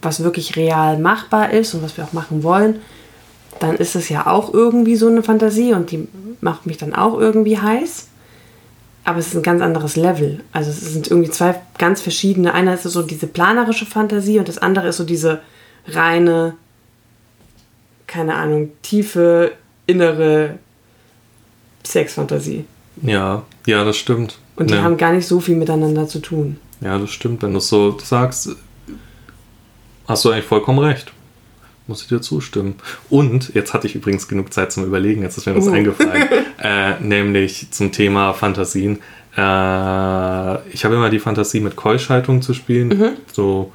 was 0.00 0.22
wirklich 0.22 0.56
real 0.56 0.98
machbar 0.98 1.50
ist 1.52 1.74
und 1.74 1.82
was 1.82 1.96
wir 1.96 2.04
auch 2.04 2.12
machen 2.12 2.42
wollen, 2.42 2.80
dann 3.60 3.76
ist 3.76 3.94
es 3.94 4.08
ja 4.08 4.26
auch 4.26 4.52
irgendwie 4.54 4.96
so 4.96 5.08
eine 5.08 5.22
Fantasie 5.22 5.72
und 5.72 5.90
die 5.90 6.08
macht 6.40 6.66
mich 6.66 6.78
dann 6.78 6.94
auch 6.94 7.18
irgendwie 7.18 7.58
heiß. 7.58 8.08
Aber 9.04 9.18
es 9.18 9.28
ist 9.28 9.36
ein 9.36 9.42
ganz 9.42 9.62
anderes 9.62 9.96
Level. 9.96 10.40
Also 10.52 10.70
es 10.70 10.80
sind 10.80 11.10
irgendwie 11.10 11.30
zwei 11.30 11.58
ganz 11.78 12.00
verschiedene. 12.00 12.52
Einer 12.52 12.74
ist 12.74 12.82
so 12.82 13.02
diese 13.02 13.26
planerische 13.26 13.86
Fantasie 13.86 14.38
und 14.38 14.48
das 14.48 14.58
andere 14.58 14.88
ist 14.88 14.98
so 14.98 15.04
diese 15.04 15.40
reine, 15.86 16.54
keine 18.06 18.34
Ahnung, 18.34 18.70
tiefe, 18.82 19.52
innere 19.86 20.58
Sexfantasie. 21.86 22.66
Ja, 23.02 23.42
ja, 23.66 23.84
das 23.84 23.96
stimmt. 23.96 24.38
Und 24.56 24.70
die 24.70 24.74
ne. 24.74 24.82
haben 24.82 24.96
gar 24.96 25.12
nicht 25.12 25.26
so 25.26 25.40
viel 25.40 25.56
miteinander 25.56 26.08
zu 26.08 26.20
tun. 26.20 26.58
Ja, 26.80 26.98
das 26.98 27.10
stimmt. 27.10 27.42
Wenn 27.42 27.52
du 27.52 27.58
es 27.58 27.68
so 27.68 27.98
sagst, 27.98 28.56
hast 30.06 30.24
du 30.24 30.30
eigentlich 30.30 30.44
vollkommen 30.44 30.78
recht. 30.78 31.12
Muss 31.86 32.02
ich 32.02 32.08
dir 32.08 32.20
zustimmen. 32.20 32.74
Und 33.08 33.54
jetzt 33.54 33.72
hatte 33.72 33.86
ich 33.86 33.94
übrigens 33.94 34.28
genug 34.28 34.52
Zeit 34.52 34.72
zum 34.72 34.84
Überlegen, 34.84 35.22
jetzt 35.22 35.38
ist 35.38 35.46
mir 35.46 35.56
was 35.56 35.68
uh. 35.68 35.72
eingefallen. 35.72 36.28
äh, 36.62 37.00
nämlich 37.00 37.70
zum 37.70 37.92
Thema 37.92 38.34
Fantasien. 38.34 38.98
Äh, 39.36 40.68
ich 40.70 40.84
habe 40.84 40.96
immer 40.96 41.08
die 41.08 41.18
Fantasie, 41.18 41.60
mit 41.60 41.76
Keuschhaltung 41.76 42.42
zu 42.42 42.52
spielen. 42.52 42.88
Mhm. 42.88 43.10
So 43.32 43.72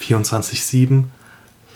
24-7. 0.00 1.04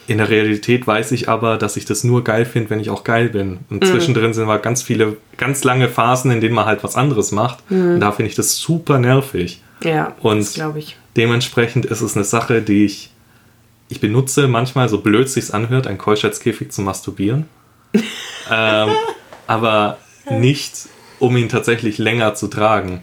In 0.07 0.19
der 0.19 0.29
Realität 0.29 0.87
weiß 0.87 1.13
ich 1.13 1.29
aber, 1.29 1.57
dass 1.57 1.77
ich 1.77 1.85
das 1.85 2.03
nur 2.03 2.25
geil 2.25 2.45
finde, 2.45 2.71
wenn 2.71 2.81
ich 2.81 2.91
auch 2.91 3.05
geil 3.05 3.29
bin. 3.29 3.61
Und 3.71 3.83
mhm. 3.83 3.87
zwischendrin 3.87 4.35
sind 4.35 4.45
aber 4.45 4.59
ganz 4.59 4.83
viele, 4.83 5.17
ganz 5.37 5.63
lange 5.65 5.89
Phasen, 5.89 6.31
in 6.31 6.41
denen 6.41 6.55
man 6.55 6.67
halt 6.67 6.83
was 6.83 6.97
anderes 6.97 7.31
macht. 7.31 7.71
Mhm. 7.71 7.95
Und 7.95 8.01
da 8.01 8.13
finde 8.13 8.31
ich 8.31 8.35
das 8.35 8.57
super 8.57 8.99
nervig. 8.99 9.63
Ja, 9.83 10.15
und 10.21 10.53
glaube 10.55 10.81
ich. 10.81 10.97
Dementsprechend 11.17 11.85
ist 11.87 12.01
es 12.01 12.17
eine 12.17 12.25
Sache, 12.25 12.63
die 12.63 12.85
ich, 12.85 13.11
ich 13.89 14.01
benutze 14.01 14.49
manchmal, 14.49 14.89
so 14.89 15.01
blöd 15.01 15.29
sich's 15.29 15.51
anhört, 15.51 15.87
einen 15.87 15.99
Keuschheitskäfig 15.99 16.73
zu 16.73 16.83
masturbieren. 16.83 17.47
ähm, 18.51 18.91
aber 19.47 19.99
nicht, 20.31 20.89
um 21.19 21.37
ihn 21.37 21.49
tatsächlich 21.49 21.99
länger 21.99 22.35
zu 22.35 22.49
tragen. 22.49 23.03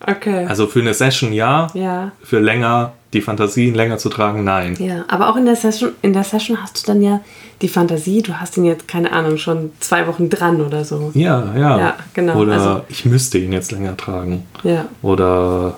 Okay. 0.00 0.46
Also 0.46 0.66
für 0.66 0.80
eine 0.80 0.94
Session 0.94 1.32
ja, 1.32 1.66
ja. 1.74 2.12
für 2.22 2.38
länger 2.38 2.92
die 3.12 3.22
Fantasien 3.22 3.74
länger 3.74 3.98
zu 3.98 4.10
tragen, 4.10 4.44
nein. 4.44 4.76
Ja, 4.78 5.04
aber 5.08 5.30
auch 5.30 5.36
in 5.36 5.46
der 5.46 5.56
Session, 5.56 5.92
in 6.02 6.12
der 6.12 6.24
Session 6.24 6.62
hast 6.62 6.82
du 6.82 6.92
dann 6.92 7.00
ja 7.00 7.20
die 7.62 7.68
Fantasie, 7.68 8.22
du 8.22 8.34
hast 8.34 8.56
ihn 8.56 8.64
jetzt, 8.64 8.86
keine 8.86 9.12
Ahnung, 9.12 9.38
schon 9.38 9.72
zwei 9.80 10.06
Wochen 10.06 10.28
dran 10.28 10.60
oder 10.60 10.84
so. 10.84 11.10
Ja, 11.14 11.54
ja. 11.56 11.78
Ja, 11.78 11.96
genau. 12.14 12.36
Oder 12.36 12.52
also, 12.52 12.80
ich 12.88 13.04
müsste 13.04 13.38
ihn 13.38 13.52
jetzt 13.52 13.72
länger 13.72 13.96
tragen. 13.96 14.46
Ja. 14.62 14.86
Oder 15.02 15.76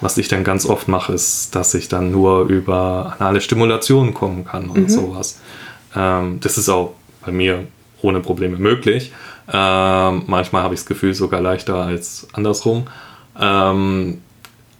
was 0.00 0.18
ich 0.18 0.28
dann 0.28 0.44
ganz 0.44 0.66
oft 0.66 0.88
mache, 0.88 1.14
ist, 1.14 1.54
dass 1.54 1.72
ich 1.74 1.88
dann 1.88 2.10
nur 2.10 2.44
über 2.44 3.16
anale 3.18 3.40
Stimulation 3.40 4.12
kommen 4.12 4.44
kann 4.44 4.68
und 4.68 4.82
mhm. 4.82 4.88
sowas. 4.88 5.40
Ähm, 5.94 6.38
das 6.40 6.58
ist 6.58 6.68
auch 6.68 6.94
bei 7.24 7.32
mir 7.32 7.66
ohne 8.02 8.20
Probleme 8.20 8.58
möglich. 8.58 9.12
Ähm, 9.50 10.24
manchmal 10.26 10.62
habe 10.62 10.74
ich 10.74 10.80
das 10.80 10.86
Gefühl 10.86 11.14
sogar 11.14 11.40
leichter 11.40 11.76
als 11.76 12.28
andersrum. 12.34 12.86
Ähm, 13.40 14.20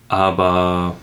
aber 0.08 0.94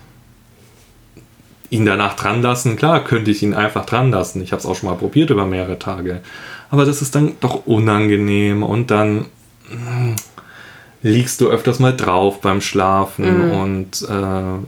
ihn 1.73 1.85
danach 1.85 2.15
dran 2.15 2.41
lassen. 2.41 2.75
Klar, 2.75 3.03
könnte 3.03 3.31
ich 3.31 3.41
ihn 3.41 3.55
einfach 3.55 3.85
dran 3.85 4.11
lassen. 4.11 4.41
Ich 4.41 4.51
habe 4.51 4.59
es 4.59 4.65
auch 4.65 4.75
schon 4.75 4.89
mal 4.89 4.95
probiert 4.95 5.31
über 5.31 5.45
mehrere 5.45 5.79
Tage. 5.79 6.21
Aber 6.69 6.85
das 6.85 7.01
ist 7.01 7.15
dann 7.15 7.33
doch 7.39 7.65
unangenehm 7.65 8.61
und 8.63 8.91
dann 8.91 9.25
mh, 9.69 9.97
hm, 9.97 10.15
liegst 11.01 11.41
du 11.41 11.49
öfters 11.49 11.79
mal 11.79 11.95
drauf 11.95 12.41
beim 12.41 12.61
Schlafen 12.61 13.47
mhm. 13.47 13.51
und 13.51 14.01
äh, 14.03 14.59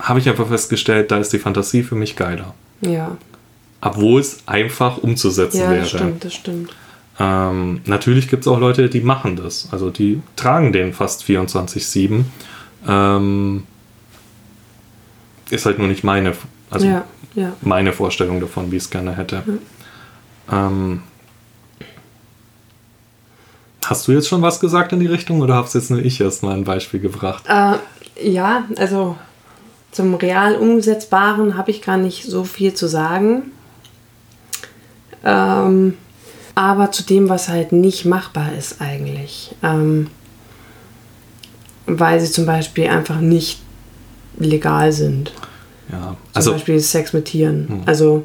habe 0.00 0.18
ich 0.18 0.28
einfach 0.28 0.48
festgestellt, 0.48 1.10
da 1.10 1.18
ist 1.18 1.32
die 1.32 1.38
Fantasie 1.38 1.82
für 1.82 1.96
mich 1.96 2.16
geiler. 2.16 2.54
Ja. 2.80 3.16
Obwohl 3.80 4.20
es 4.20 4.38
einfach 4.46 4.98
umzusetzen 4.98 5.58
ja, 5.58 5.70
wäre. 5.70 5.74
Ja, 5.74 5.80
das 5.82 5.90
stimmt, 5.90 6.24
das 6.24 6.34
stimmt. 6.34 6.70
Ähm, 7.18 7.80
natürlich 7.84 8.28
gibt 8.28 8.44
es 8.44 8.48
auch 8.48 8.58
Leute, 8.58 8.88
die 8.88 9.00
machen 9.00 9.36
das. 9.36 9.68
Also 9.72 9.90
die 9.90 10.22
tragen 10.36 10.72
den 10.72 10.92
fast 10.92 11.24
24-7. 11.24 12.24
Ähm, 12.88 13.64
ist 15.50 15.66
halt 15.66 15.78
nur 15.78 15.88
nicht 15.88 16.04
meine, 16.04 16.34
also 16.70 16.86
ja, 16.86 17.04
ja. 17.34 17.52
meine 17.62 17.92
Vorstellung 17.92 18.40
davon, 18.40 18.70
wie 18.70 18.76
ich 18.76 18.84
es 18.84 18.90
gerne 18.90 19.16
hätte. 19.16 19.42
Ja. 20.50 20.66
Ähm, 20.66 21.02
hast 23.84 24.08
du 24.08 24.12
jetzt 24.12 24.28
schon 24.28 24.42
was 24.42 24.60
gesagt 24.60 24.92
in 24.92 25.00
die 25.00 25.06
Richtung 25.06 25.40
oder 25.40 25.56
hast 25.56 25.74
jetzt 25.74 25.90
nur 25.90 26.00
ich 26.00 26.20
erstmal 26.20 26.54
ein 26.54 26.64
Beispiel 26.64 27.00
gebracht? 27.00 27.44
Äh, 27.48 27.76
ja, 28.22 28.64
also 28.76 29.16
zum 29.90 30.14
real 30.14 30.54
umsetzbaren 30.54 31.56
habe 31.56 31.70
ich 31.70 31.82
gar 31.82 31.96
nicht 31.96 32.24
so 32.24 32.44
viel 32.44 32.74
zu 32.74 32.86
sagen. 32.86 33.50
Ähm, 35.24 35.94
aber 36.54 36.92
zu 36.92 37.02
dem, 37.02 37.28
was 37.28 37.48
halt 37.48 37.72
nicht 37.72 38.04
machbar 38.04 38.52
ist 38.56 38.80
eigentlich. 38.80 39.54
Ähm, 39.62 40.08
weil 41.86 42.20
sie 42.20 42.30
zum 42.30 42.46
Beispiel 42.46 42.86
einfach 42.88 43.20
nicht 43.20 43.60
legal 44.46 44.92
sind. 44.92 45.32
Ja, 45.90 46.16
also. 46.34 46.50
Zum 46.50 46.58
Beispiel 46.58 46.80
Sex 46.80 47.12
mit 47.12 47.26
Tieren. 47.26 47.66
Hm. 47.68 47.82
Also. 47.86 48.24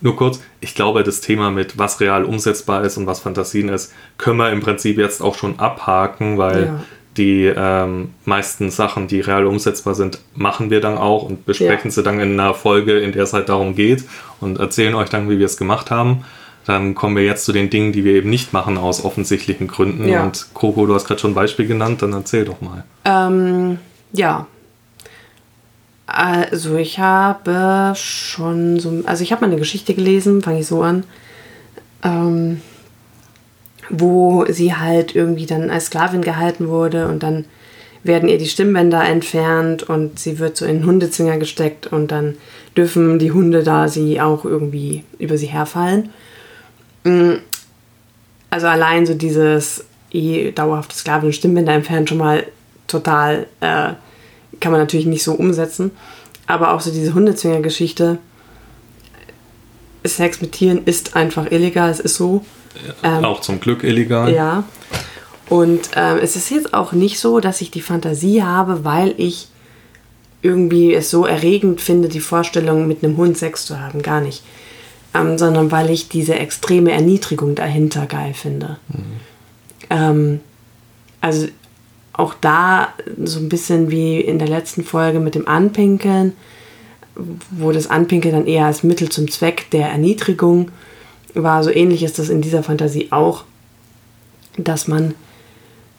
Nur 0.00 0.16
kurz, 0.16 0.40
ich 0.60 0.74
glaube, 0.74 1.02
das 1.02 1.20
Thema 1.20 1.50
mit 1.50 1.78
was 1.78 2.00
real 2.00 2.24
umsetzbar 2.24 2.84
ist 2.84 2.96
und 2.96 3.06
was 3.06 3.20
Fantasien 3.20 3.68
ist, 3.68 3.92
können 4.16 4.38
wir 4.38 4.50
im 4.50 4.60
Prinzip 4.60 4.98
jetzt 4.98 5.20
auch 5.20 5.34
schon 5.34 5.58
abhaken, 5.58 6.38
weil 6.38 6.64
ja. 6.64 6.80
die 7.16 7.52
ähm, 7.54 8.10
meisten 8.24 8.70
Sachen, 8.70 9.08
die 9.08 9.20
real 9.20 9.46
umsetzbar 9.46 9.94
sind, 9.94 10.20
machen 10.34 10.70
wir 10.70 10.80
dann 10.80 10.96
auch 10.96 11.22
und 11.22 11.44
besprechen 11.44 11.90
ja. 11.90 11.94
sie 11.94 12.02
dann 12.02 12.18
in 12.18 12.40
einer 12.40 12.54
Folge, 12.54 12.98
in 12.98 13.12
der 13.12 13.24
es 13.24 13.34
halt 13.34 13.50
darum 13.50 13.74
geht 13.74 14.04
und 14.40 14.58
erzählen 14.58 14.94
euch 14.94 15.10
dann, 15.10 15.28
wie 15.28 15.38
wir 15.38 15.46
es 15.46 15.58
gemacht 15.58 15.90
haben. 15.90 16.24
Dann 16.66 16.94
kommen 16.94 17.16
wir 17.16 17.24
jetzt 17.24 17.44
zu 17.44 17.52
den 17.52 17.68
Dingen, 17.68 17.92
die 17.92 18.04
wir 18.04 18.14
eben 18.14 18.30
nicht 18.30 18.52
machen, 18.52 18.78
aus 18.78 19.04
offensichtlichen 19.04 19.66
Gründen. 19.66 20.08
Ja. 20.08 20.22
Und 20.22 20.48
Coco, 20.54 20.86
du 20.86 20.94
hast 20.94 21.06
gerade 21.06 21.20
schon 21.20 21.32
ein 21.32 21.34
Beispiel 21.34 21.66
genannt, 21.66 22.02
dann 22.02 22.12
erzähl 22.12 22.44
doch 22.44 22.60
mal. 22.60 22.84
Ähm, 23.04 23.78
ja. 24.12 24.46
Also 26.12 26.74
ich 26.74 26.98
habe 26.98 27.92
schon 27.94 28.80
so, 28.80 29.02
also 29.06 29.22
ich 29.22 29.30
habe 29.30 29.42
mal 29.42 29.46
eine 29.46 29.60
Geschichte 29.60 29.94
gelesen, 29.94 30.42
fange 30.42 30.60
ich 30.60 30.66
so 30.66 30.82
an. 30.82 31.04
Ähm, 32.02 32.60
wo 33.88 34.44
sie 34.48 34.74
halt 34.74 35.14
irgendwie 35.14 35.46
dann 35.46 35.70
als 35.70 35.86
Sklavin 35.86 36.22
gehalten 36.22 36.68
wurde 36.68 37.06
und 37.06 37.22
dann 37.22 37.44
werden 38.02 38.28
ihr 38.28 38.38
die 38.38 38.48
Stimmbänder 38.48 39.04
entfernt 39.04 39.84
und 39.84 40.18
sie 40.18 40.38
wird 40.38 40.56
so 40.56 40.64
in 40.64 40.84
Hundezwinger 40.84 41.38
gesteckt 41.38 41.86
und 41.86 42.10
dann 42.10 42.36
dürfen 42.76 43.18
die 43.18 43.30
Hunde 43.30 43.62
da 43.62 43.88
sie 43.88 44.20
auch 44.20 44.44
irgendwie 44.44 45.04
über 45.18 45.36
sie 45.36 45.46
herfallen. 45.46 46.10
Mm, 47.04 47.34
also 48.48 48.66
allein 48.66 49.06
so 49.06 49.14
dieses 49.14 49.84
eh 50.10 50.50
dauerhafte 50.50 50.96
Sklavin 50.96 51.32
Stimmbänder 51.32 51.72
entfernen 51.72 52.06
schon 52.06 52.18
mal 52.18 52.46
total 52.88 53.46
äh, 53.60 53.92
kann 54.60 54.72
man 54.72 54.80
natürlich 54.80 55.06
nicht 55.06 55.22
so 55.22 55.32
umsetzen. 55.32 55.90
Aber 56.46 56.74
auch 56.74 56.80
so 56.80 56.90
diese 56.90 57.14
Hundezwinger-Geschichte. 57.14 58.18
Sex 60.04 60.40
mit 60.40 60.52
Tieren 60.52 60.82
ist 60.84 61.14
einfach 61.14 61.50
illegal, 61.50 61.90
es 61.90 62.00
ist 62.00 62.16
so. 62.16 62.44
Ähm, 63.02 63.24
auch 63.24 63.40
zum 63.40 63.60
Glück 63.60 63.84
illegal. 63.84 64.32
Ja. 64.32 64.64
Und 65.48 65.90
ähm, 65.96 66.18
es 66.22 66.36
ist 66.36 66.50
jetzt 66.50 66.74
auch 66.74 66.92
nicht 66.92 67.18
so, 67.18 67.40
dass 67.40 67.60
ich 67.60 67.70
die 67.70 67.80
Fantasie 67.80 68.42
habe, 68.42 68.84
weil 68.84 69.14
ich 69.16 69.48
irgendwie 70.42 70.94
es 70.94 71.10
so 71.10 71.26
erregend 71.26 71.80
finde, 71.80 72.08
die 72.08 72.20
Vorstellung, 72.20 72.86
mit 72.86 73.04
einem 73.04 73.16
Hund 73.16 73.36
Sex 73.36 73.66
zu 73.66 73.78
haben. 73.78 74.02
Gar 74.02 74.20
nicht. 74.20 74.42
Ähm, 75.12 75.38
sondern 75.38 75.70
weil 75.70 75.90
ich 75.90 76.08
diese 76.08 76.36
extreme 76.36 76.92
Erniedrigung 76.92 77.54
dahinter 77.56 78.06
geil 78.06 78.32
finde. 78.32 78.78
Mhm. 78.88 79.20
Ähm, 79.90 80.40
also 81.20 81.48
auch 82.20 82.34
da 82.40 82.88
so 83.24 83.40
ein 83.40 83.48
bisschen 83.48 83.90
wie 83.90 84.20
in 84.20 84.38
der 84.38 84.48
letzten 84.48 84.84
Folge 84.84 85.20
mit 85.20 85.34
dem 85.34 85.48
Anpinkeln, 85.48 86.34
wo 87.50 87.72
das 87.72 87.88
Anpinkeln 87.88 88.34
dann 88.34 88.46
eher 88.46 88.66
als 88.66 88.82
Mittel 88.82 89.08
zum 89.08 89.30
Zweck 89.30 89.70
der 89.70 89.88
Erniedrigung 89.88 90.70
war. 91.34 91.64
So 91.64 91.70
ähnlich 91.70 92.02
ist 92.02 92.18
das 92.18 92.28
in 92.28 92.40
dieser 92.40 92.62
Fantasie 92.62 93.08
auch, 93.10 93.44
dass 94.56 94.88
man 94.88 95.14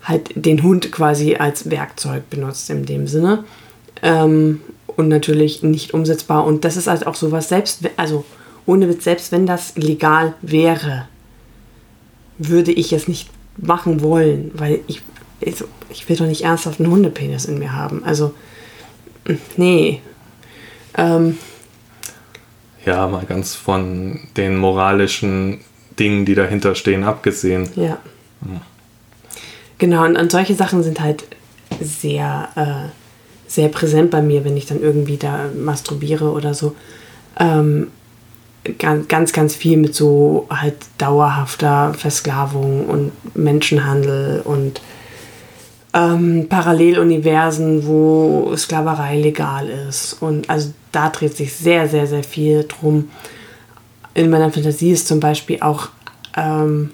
halt 0.03 0.31
den 0.35 0.63
Hund 0.63 0.91
quasi 0.91 1.35
als 1.35 1.69
Werkzeug 1.69 2.29
benutzt 2.29 2.69
in 2.69 2.85
dem 2.85 3.07
Sinne. 3.07 3.43
Ähm, 4.01 4.61
und 4.95 5.07
natürlich 5.07 5.63
nicht 5.63 5.93
umsetzbar. 5.93 6.45
Und 6.45 6.65
das 6.65 6.77
ist 6.77 6.87
halt 6.87 7.07
auch 7.07 7.15
sowas, 7.15 7.49
selbst, 7.49 7.81
also 7.97 8.25
ohne 8.65 8.89
Witz, 8.89 9.03
selbst 9.03 9.31
wenn 9.31 9.45
das 9.45 9.75
legal 9.75 10.33
wäre, 10.41 11.07
würde 12.37 12.71
ich 12.71 12.93
es 12.93 13.07
nicht 13.07 13.29
machen 13.57 14.01
wollen, 14.01 14.51
weil 14.53 14.79
ich, 14.87 15.01
also, 15.45 15.65
ich 15.89 16.07
will 16.07 16.15
doch 16.15 16.25
nicht 16.25 16.43
ernsthaft 16.43 16.79
einen 16.79 16.91
Hundepenis 16.91 17.45
in 17.45 17.59
mir 17.59 17.73
haben. 17.73 18.03
Also, 18.03 18.33
nee. 19.57 20.01
Ähm, 20.97 21.37
ja, 22.85 23.07
mal 23.07 23.25
ganz 23.25 23.55
von 23.55 24.19
den 24.37 24.57
moralischen 24.57 25.59
Dingen, 25.99 26.25
die 26.25 26.35
dahinter 26.35 26.75
stehen, 26.75 27.03
abgesehen. 27.03 27.69
Ja. 27.75 27.97
Hm. 28.43 28.61
Genau, 29.77 30.05
und, 30.05 30.17
und 30.17 30.31
solche 30.31 30.55
Sachen 30.55 30.83
sind 30.83 30.99
halt 30.99 31.23
sehr, 31.79 32.49
äh, 32.55 32.89
sehr 33.47 33.67
präsent 33.69 34.11
bei 34.11 34.21
mir, 34.21 34.45
wenn 34.45 34.57
ich 34.57 34.65
dann 34.65 34.81
irgendwie 34.81 35.17
da 35.17 35.49
masturbiere 35.55 36.31
oder 36.31 36.53
so. 36.53 36.75
Ähm, 37.39 37.87
ganz, 38.77 39.07
ganz, 39.07 39.33
ganz 39.33 39.55
viel 39.55 39.77
mit 39.77 39.95
so 39.95 40.47
halt 40.49 40.75
dauerhafter 40.97 41.93
Versklavung 41.93 42.87
und 42.87 43.11
Menschenhandel 43.35 44.41
und 44.41 44.81
ähm, 45.93 46.47
Paralleluniversen, 46.47 47.85
wo 47.85 48.55
Sklaverei 48.55 49.19
legal 49.19 49.69
ist. 49.69 50.21
Und 50.21 50.49
also 50.49 50.73
da 50.91 51.09
dreht 51.09 51.35
sich 51.35 51.53
sehr, 51.53 51.87
sehr, 51.87 52.07
sehr 52.07 52.23
viel 52.23 52.65
drum. 52.67 53.09
In 54.13 54.29
meiner 54.29 54.51
Fantasie 54.51 54.91
ist 54.91 55.07
zum 55.07 55.19
Beispiel 55.19 55.61
auch 55.61 55.89
ähm, 56.35 56.91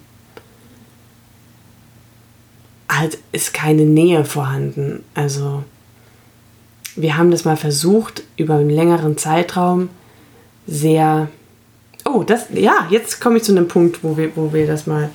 halt 2.90 3.18
ist 3.32 3.54
keine 3.54 3.84
Nähe 3.84 4.26
vorhanden. 4.26 5.04
Also 5.14 5.64
wir 6.96 7.18
haben 7.18 7.32
das 7.32 7.46
mal 7.46 7.58
versucht, 7.58 8.24
über 8.38 8.56
einen 8.56 8.70
längeren 8.70 9.18
Zeitraum 9.18 9.90
sehr. 10.66 11.30
Oh, 12.06 12.24
das, 12.24 12.48
ja, 12.54 12.88
jetzt 12.90 13.20
komme 13.20 13.38
ich 13.38 13.44
zu 13.44 13.52
einem 13.52 13.68
Punkt, 13.68 14.04
wo 14.04 14.18
wir, 14.18 14.36
wo 14.36 14.54
wir 14.54 14.66
das 14.66 14.88
mal 14.88 15.10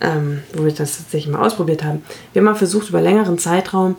ähm, 0.00 0.42
wo 0.52 0.64
wir 0.64 0.72
das 0.72 0.98
tatsächlich 0.98 1.32
mal 1.32 1.44
ausprobiert 1.44 1.82
haben. 1.82 2.02
Wir 2.32 2.40
haben 2.40 2.46
mal 2.46 2.54
versucht, 2.54 2.88
über 2.88 3.00
längeren 3.00 3.38
Zeitraum 3.38 3.96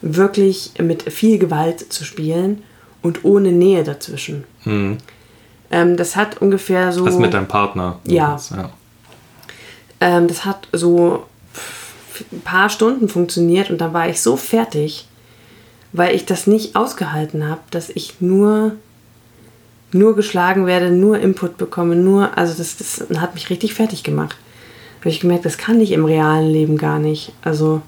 wirklich 0.00 0.72
mit 0.80 1.12
viel 1.12 1.38
Gewalt 1.38 1.92
zu 1.92 2.04
spielen 2.04 2.62
und 3.02 3.24
ohne 3.24 3.52
Nähe 3.52 3.84
dazwischen. 3.84 4.44
Hm. 4.62 4.98
Ähm, 5.70 5.96
das 5.96 6.16
hat 6.16 6.38
ungefähr 6.38 6.92
so. 6.92 7.04
Was 7.04 7.16
mit 7.16 7.34
deinem 7.34 7.48
Partner? 7.48 7.98
Ja. 8.04 8.38
ja. 8.50 8.70
Ähm, 10.00 10.28
das 10.28 10.44
hat 10.44 10.68
so 10.72 11.24
ein 12.32 12.40
paar 12.42 12.68
Stunden 12.68 13.08
funktioniert 13.08 13.70
und 13.70 13.80
dann 13.80 13.92
war 13.92 14.08
ich 14.08 14.20
so 14.20 14.36
fertig, 14.36 15.08
weil 15.92 16.14
ich 16.14 16.24
das 16.24 16.46
nicht 16.46 16.76
ausgehalten 16.76 17.48
habe, 17.48 17.60
dass 17.70 17.90
ich 17.90 18.20
nur 18.20 18.72
nur 19.94 20.16
geschlagen 20.16 20.64
werde, 20.64 20.90
nur 20.90 21.18
Input 21.18 21.58
bekomme, 21.58 21.96
nur, 21.96 22.38
also 22.38 22.54
das, 22.56 22.78
das 22.78 23.04
hat 23.20 23.34
mich 23.34 23.50
richtig 23.50 23.74
fertig 23.74 24.02
gemacht 24.02 24.38
habe 25.02 25.10
ich 25.10 25.18
gemerkt, 25.18 25.44
das 25.44 25.58
kann 25.58 25.80
ich 25.80 25.90
im 25.90 26.04
realen 26.04 26.48
Leben 26.48 26.78
gar 26.78 27.00
nicht. 27.00 27.32
Also 27.42 27.82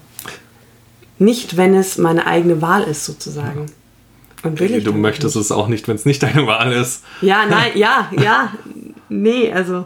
nicht, 1.17 1.55
wenn 1.55 1.73
es 1.73 1.97
meine 1.97 2.27
eigene 2.27 2.61
Wahl 2.61 2.83
ist, 2.83 3.05
sozusagen. 3.05 3.67
Und 4.43 4.59
will 4.59 4.75
ich 4.75 4.83
du 4.83 4.91
möchtest 4.91 5.37
nicht. 5.37 5.45
es 5.45 5.51
auch 5.53 5.69
nicht, 5.69 5.87
wenn 5.87 5.95
es 5.95 6.03
nicht 6.03 6.21
deine 6.21 6.45
Wahl 6.45 6.73
ist. 6.73 7.05
Ja, 7.21 7.45
nein, 7.49 7.71
ja, 7.75 8.11
ja. 8.19 8.51
Nee, 9.07 9.49
also. 9.49 9.85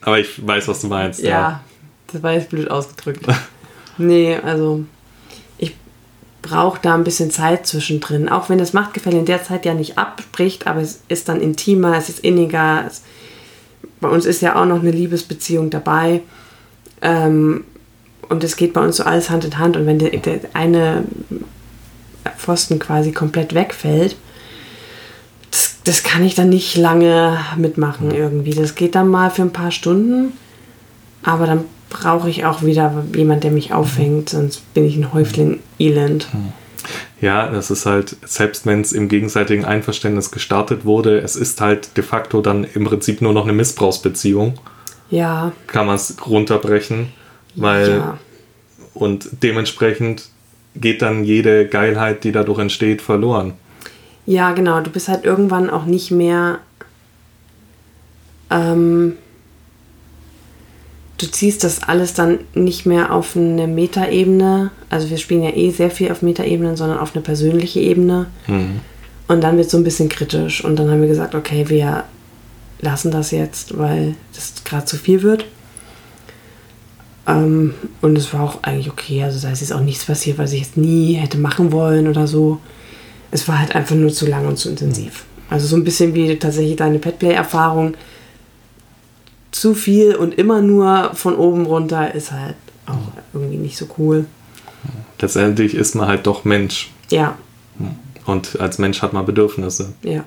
Aber 0.00 0.20
ich 0.20 0.46
weiß, 0.46 0.68
was 0.68 0.80
du 0.82 0.86
meinst. 0.86 1.20
Ja, 1.20 1.28
ja. 1.28 1.60
das 2.06 2.22
war 2.22 2.32
jetzt 2.34 2.50
blöd 2.50 2.70
ausgedrückt. 2.70 3.26
nee, 3.98 4.36
also 4.36 4.84
ich 5.58 5.74
brauche 6.40 6.78
da 6.80 6.94
ein 6.94 7.02
bisschen 7.02 7.32
Zeit 7.32 7.66
zwischendrin. 7.66 8.28
Auch 8.28 8.48
wenn 8.48 8.58
das 8.58 8.74
Machtgefälle 8.74 9.18
in 9.18 9.26
der 9.26 9.42
Zeit 9.42 9.66
ja 9.66 9.74
nicht 9.74 9.98
abbricht, 9.98 10.68
aber 10.68 10.82
es 10.82 11.00
ist 11.08 11.28
dann 11.28 11.40
intimer, 11.40 11.96
es 11.96 12.08
ist 12.08 12.20
inniger, 12.20 12.84
es 12.86 13.02
bei 14.00 14.08
uns 14.08 14.26
ist 14.26 14.42
ja 14.42 14.56
auch 14.56 14.66
noch 14.66 14.80
eine 14.80 14.90
Liebesbeziehung 14.90 15.70
dabei. 15.70 16.22
Ähm, 17.02 17.64
und 18.28 18.44
es 18.44 18.56
geht 18.56 18.72
bei 18.72 18.82
uns 18.82 18.96
so 18.96 19.04
alles 19.04 19.30
Hand 19.30 19.44
in 19.44 19.58
Hand. 19.58 19.76
Und 19.76 19.86
wenn 19.86 19.98
der, 19.98 20.10
der 20.10 20.40
eine 20.52 21.04
Pfosten 22.36 22.78
quasi 22.78 23.12
komplett 23.12 23.54
wegfällt, 23.54 24.16
das, 25.50 25.76
das, 25.84 26.02
kann 26.02 26.24
ich 26.24 26.34
dann 26.34 26.50
nicht 26.50 26.76
lange 26.76 27.38
mitmachen 27.56 28.10
irgendwie. 28.10 28.52
Das 28.52 28.74
geht 28.74 28.94
dann 28.94 29.08
mal 29.08 29.30
für 29.30 29.42
ein 29.42 29.52
paar 29.52 29.70
Stunden, 29.70 30.34
aber 31.22 31.46
dann 31.46 31.64
brauche 31.88 32.28
ich 32.28 32.44
auch 32.44 32.62
wieder 32.62 33.04
jemand, 33.14 33.44
der 33.44 33.50
mich 33.50 33.72
auffängt, 33.72 34.28
sonst 34.28 34.74
bin 34.74 34.84
ich 34.84 34.96
ein 34.96 35.12
Häufling 35.14 35.60
Elend. 35.78 36.28
Mhm. 36.34 36.52
Ja, 37.20 37.48
das 37.48 37.70
ist 37.70 37.84
halt, 37.84 38.16
selbst 38.24 38.64
wenn 38.64 38.80
es 38.80 38.92
im 38.92 39.08
gegenseitigen 39.08 39.64
Einverständnis 39.64 40.30
gestartet 40.30 40.84
wurde, 40.84 41.18
es 41.18 41.34
ist 41.34 41.60
halt 41.60 41.96
de 41.96 42.04
facto 42.04 42.40
dann 42.40 42.64
im 42.64 42.84
Prinzip 42.84 43.20
nur 43.20 43.32
noch 43.32 43.44
eine 43.44 43.52
Missbrauchsbeziehung. 43.52 44.54
Ja. 45.10 45.52
Kann 45.66 45.86
man 45.86 45.96
es 45.96 46.16
runterbrechen, 46.24 47.12
weil 47.56 47.98
ja. 47.98 48.18
und 48.94 49.28
dementsprechend 49.42 50.28
geht 50.76 51.02
dann 51.02 51.24
jede 51.24 51.66
Geilheit, 51.66 52.22
die 52.22 52.30
dadurch 52.30 52.60
entsteht, 52.60 53.02
verloren. 53.02 53.54
Ja, 54.26 54.52
genau. 54.52 54.80
Du 54.80 54.90
bist 54.90 55.08
halt 55.08 55.24
irgendwann 55.24 55.70
auch 55.70 55.86
nicht 55.86 56.10
mehr 56.10 56.58
ähm, 58.50 59.14
du 61.18 61.26
ziehst 61.26 61.64
das 61.64 61.82
alles 61.82 62.14
dann 62.14 62.38
nicht 62.54 62.86
mehr 62.86 63.12
auf 63.12 63.36
eine 63.36 63.66
Metaebene. 63.66 64.70
Also 64.88 65.10
wir 65.10 65.18
spielen 65.18 65.42
ja 65.42 65.50
eh 65.50 65.70
sehr 65.70 65.90
viel 65.90 66.10
auf 66.10 66.22
Metaebenen, 66.22 66.76
sondern 66.76 66.98
auf 66.98 67.14
eine 67.14 67.22
persönliche 67.22 67.80
Ebene. 67.80 68.26
Mhm. 68.46 68.80
Und 69.26 69.42
dann 69.42 69.56
wird 69.56 69.66
es 69.66 69.72
so 69.72 69.78
ein 69.78 69.84
bisschen 69.84 70.08
kritisch. 70.08 70.64
Und 70.64 70.76
dann 70.76 70.90
haben 70.90 71.02
wir 71.02 71.08
gesagt, 71.08 71.34
okay, 71.34 71.68
wir 71.68 72.04
lassen 72.80 73.10
das 73.10 73.32
jetzt, 73.32 73.76
weil 73.76 74.14
das 74.34 74.54
gerade 74.64 74.86
zu 74.86 74.96
viel 74.96 75.22
wird. 75.22 75.44
Ähm, 77.26 77.74
und 78.00 78.16
es 78.16 78.32
war 78.32 78.42
auch 78.42 78.62
eigentlich 78.62 78.90
okay. 78.90 79.24
Also 79.24 79.40
da 79.40 79.52
ist 79.52 79.60
jetzt 79.60 79.72
auch 79.72 79.80
nichts 79.80 80.04
passiert, 80.04 80.38
was 80.38 80.52
ich 80.52 80.60
jetzt 80.60 80.76
nie 80.76 81.14
hätte 81.14 81.36
machen 81.36 81.72
wollen 81.72 82.06
oder 82.06 82.26
so. 82.26 82.60
Es 83.30 83.46
war 83.48 83.58
halt 83.58 83.74
einfach 83.74 83.96
nur 83.96 84.12
zu 84.12 84.26
lang 84.26 84.46
und 84.46 84.56
zu 84.56 84.70
intensiv. 84.70 85.24
Also 85.50 85.66
so 85.66 85.76
ein 85.76 85.84
bisschen 85.84 86.14
wie 86.14 86.36
tatsächlich 86.36 86.76
deine 86.76 86.98
Petplay-Erfahrung 86.98 87.94
zu 89.60 89.74
viel 89.74 90.14
und 90.14 90.34
immer 90.34 90.60
nur 90.62 91.12
von 91.14 91.36
oben 91.36 91.66
runter 91.66 92.14
ist 92.14 92.32
halt 92.32 92.56
auch 92.86 93.12
irgendwie 93.32 93.56
nicht 93.56 93.76
so 93.76 93.86
cool. 93.98 94.26
letztendlich 95.20 95.74
ist 95.74 95.94
man 95.94 96.08
halt 96.08 96.26
doch 96.26 96.44
Mensch. 96.44 96.90
Ja. 97.10 97.36
Und 98.24 98.60
als 98.60 98.78
Mensch 98.78 99.02
hat 99.02 99.12
man 99.12 99.26
Bedürfnisse. 99.26 99.92
Ja. 100.02 100.24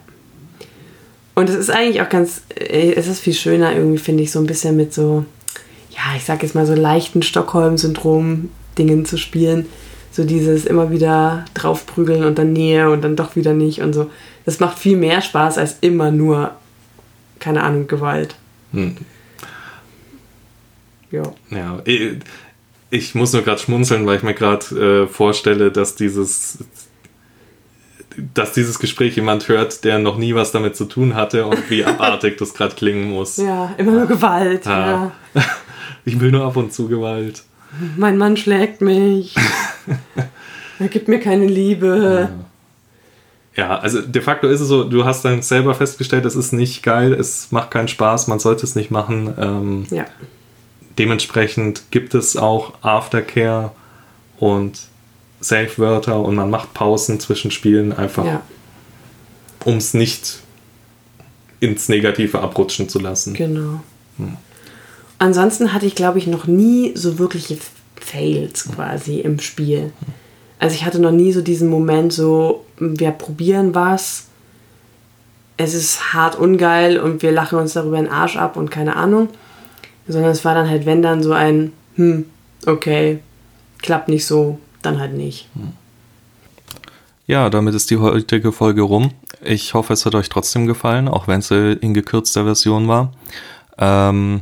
Und 1.33 1.49
es 1.49 1.55
ist 1.55 1.71
eigentlich 1.71 2.01
auch 2.01 2.09
ganz, 2.09 2.41
äh, 2.55 2.93
es 2.93 3.07
ist 3.07 3.19
viel 3.19 3.33
schöner 3.33 3.73
irgendwie, 3.73 3.97
finde 3.97 4.23
ich, 4.23 4.31
so 4.31 4.39
ein 4.39 4.47
bisschen 4.47 4.75
mit 4.75 4.93
so, 4.93 5.25
ja, 5.91 6.15
ich 6.15 6.25
sag 6.25 6.43
jetzt 6.43 6.55
mal 6.55 6.65
so 6.65 6.73
leichten 6.73 7.21
Stockholm-Syndrom-Dingen 7.21 9.05
zu 9.05 9.17
spielen. 9.17 9.67
So 10.11 10.25
dieses 10.25 10.65
immer 10.65 10.91
wieder 10.91 11.45
draufprügeln 11.53 12.25
und 12.25 12.37
dann 12.37 12.51
Nähe 12.51 12.89
und 12.89 13.01
dann 13.01 13.15
doch 13.15 13.37
wieder 13.37 13.53
nicht 13.53 13.81
und 13.81 13.93
so. 13.93 14.09
Das 14.45 14.59
macht 14.59 14.77
viel 14.77 14.97
mehr 14.97 15.21
Spaß 15.21 15.57
als 15.57 15.77
immer 15.79 16.11
nur, 16.11 16.51
keine 17.39 17.63
Ahnung, 17.63 17.87
Gewalt. 17.87 18.35
Hm. 18.73 18.97
Ja. 21.11 21.23
Ja, 21.49 21.81
ich, 22.89 23.15
muss 23.15 23.33
nur 23.33 23.41
gerade 23.41 23.59
schmunzeln, 23.59 24.05
weil 24.05 24.17
ich 24.17 24.23
mir 24.23 24.33
gerade 24.33 25.03
äh, 25.03 25.07
vorstelle, 25.07 25.71
dass 25.71 25.95
dieses 25.95 26.59
dass 28.33 28.51
dieses 28.51 28.79
Gespräch 28.79 29.15
jemand 29.15 29.47
hört, 29.47 29.85
der 29.85 29.97
noch 29.97 30.17
nie 30.17 30.35
was 30.35 30.51
damit 30.51 30.75
zu 30.75 30.85
tun 30.85 31.15
hatte 31.15 31.45
und 31.45 31.69
wie 31.69 31.85
abartig 31.85 32.37
das 32.37 32.53
gerade 32.53 32.75
klingen 32.75 33.09
muss. 33.09 33.37
Ja, 33.37 33.73
immer 33.77 33.93
nur 33.93 34.05
Gewalt. 34.05 34.67
Ah. 34.67 35.11
Ja. 35.33 35.41
Ich 36.03 36.19
will 36.19 36.31
nur 36.31 36.43
ab 36.43 36.57
und 36.57 36.73
zu 36.73 36.87
Gewalt. 36.87 37.43
Mein 37.95 38.17
Mann 38.17 38.35
schlägt 38.35 38.81
mich. 38.81 39.35
er 40.79 40.87
gibt 40.87 41.07
mir 41.07 41.19
keine 41.19 41.45
Liebe. 41.45 42.27
Ja, 43.55 43.77
also 43.77 44.01
de 44.01 44.21
facto 44.21 44.47
ist 44.47 44.61
es 44.61 44.67
so, 44.67 44.83
du 44.85 45.05
hast 45.05 45.23
dann 45.25 45.43
selber 45.43 45.75
festgestellt, 45.75 46.25
es 46.25 46.35
ist 46.35 46.53
nicht 46.53 46.81
geil, 46.81 47.13
es 47.13 47.51
macht 47.51 47.69
keinen 47.69 47.87
Spaß, 47.87 48.27
man 48.27 48.39
sollte 48.39 48.65
es 48.65 48.75
nicht 48.75 48.89
machen. 48.89 49.33
Ähm, 49.37 49.85
Ja. 49.91 50.05
Dementsprechend 50.97 51.83
gibt 51.91 52.13
es 52.15 52.37
auch 52.37 52.73
Aftercare 52.81 53.71
und 54.39 54.79
Safe-Wörter 55.39 56.19
und 56.19 56.35
man 56.35 56.49
macht 56.49 56.73
Pausen 56.73 57.19
zwischen 57.19 57.51
Spielen 57.51 57.93
einfach, 57.93 58.25
Ja, 58.25 58.41
um 59.65 59.77
es 59.77 59.93
nicht 59.93 60.39
ins 61.59 61.89
Negative 61.89 62.39
abrutschen 62.39 62.89
zu 62.89 62.99
lassen. 62.99 63.33
genau. 63.33 63.81
Ansonsten 65.19 65.73
hatte 65.73 65.85
ich, 65.85 65.93
glaube 65.95 66.17
ich, 66.17 66.25
noch 66.27 66.45
nie 66.47 66.93
so 66.95 67.19
wirkliche 67.19 67.57
Fails 67.99 68.65
quasi 68.73 69.19
im 69.19 69.39
Spiel. 69.39 69.93
Also 70.57 70.75
ich 70.75 70.83
hatte 70.85 70.99
noch 70.99 71.11
nie 71.11 71.31
so 71.31 71.41
diesen 71.41 71.69
Moment 71.69 72.11
so, 72.11 72.65
wir 72.79 73.11
probieren 73.11 73.75
was, 73.75 74.25
es 75.57 75.75
ist 75.75 76.13
hart 76.13 76.35
ungeil 76.35 76.99
und 76.99 77.21
wir 77.21 77.31
lachen 77.31 77.59
uns 77.59 77.73
darüber 77.73 77.97
den 77.97 78.09
Arsch 78.09 78.35
ab 78.35 78.57
und 78.57 78.71
keine 78.71 78.95
Ahnung. 78.95 79.29
Sondern 80.11 80.31
es 80.31 80.43
war 80.45 80.55
dann 80.55 80.69
halt, 80.69 80.85
wenn 80.85 81.01
dann 81.01 81.23
so 81.23 81.33
ein, 81.33 81.73
hm, 81.95 82.25
okay, 82.65 83.19
klappt 83.81 84.09
nicht 84.09 84.25
so, 84.25 84.59
dann 84.81 84.99
halt 84.99 85.13
nicht. 85.13 85.47
Ja, 87.27 87.49
damit 87.49 87.75
ist 87.75 87.89
die 87.91 87.97
heutige 87.97 88.51
Folge 88.51 88.81
rum. 88.81 89.11
Ich 89.43 89.73
hoffe, 89.73 89.93
es 89.93 90.05
hat 90.05 90.15
euch 90.15 90.29
trotzdem 90.29 90.67
gefallen, 90.67 91.07
auch 91.07 91.27
wenn 91.27 91.39
es 91.39 91.51
äh, 91.51 91.73
in 91.73 91.93
gekürzter 91.93 92.43
Version 92.43 92.87
war. 92.87 93.13
Ähm, 93.77 94.41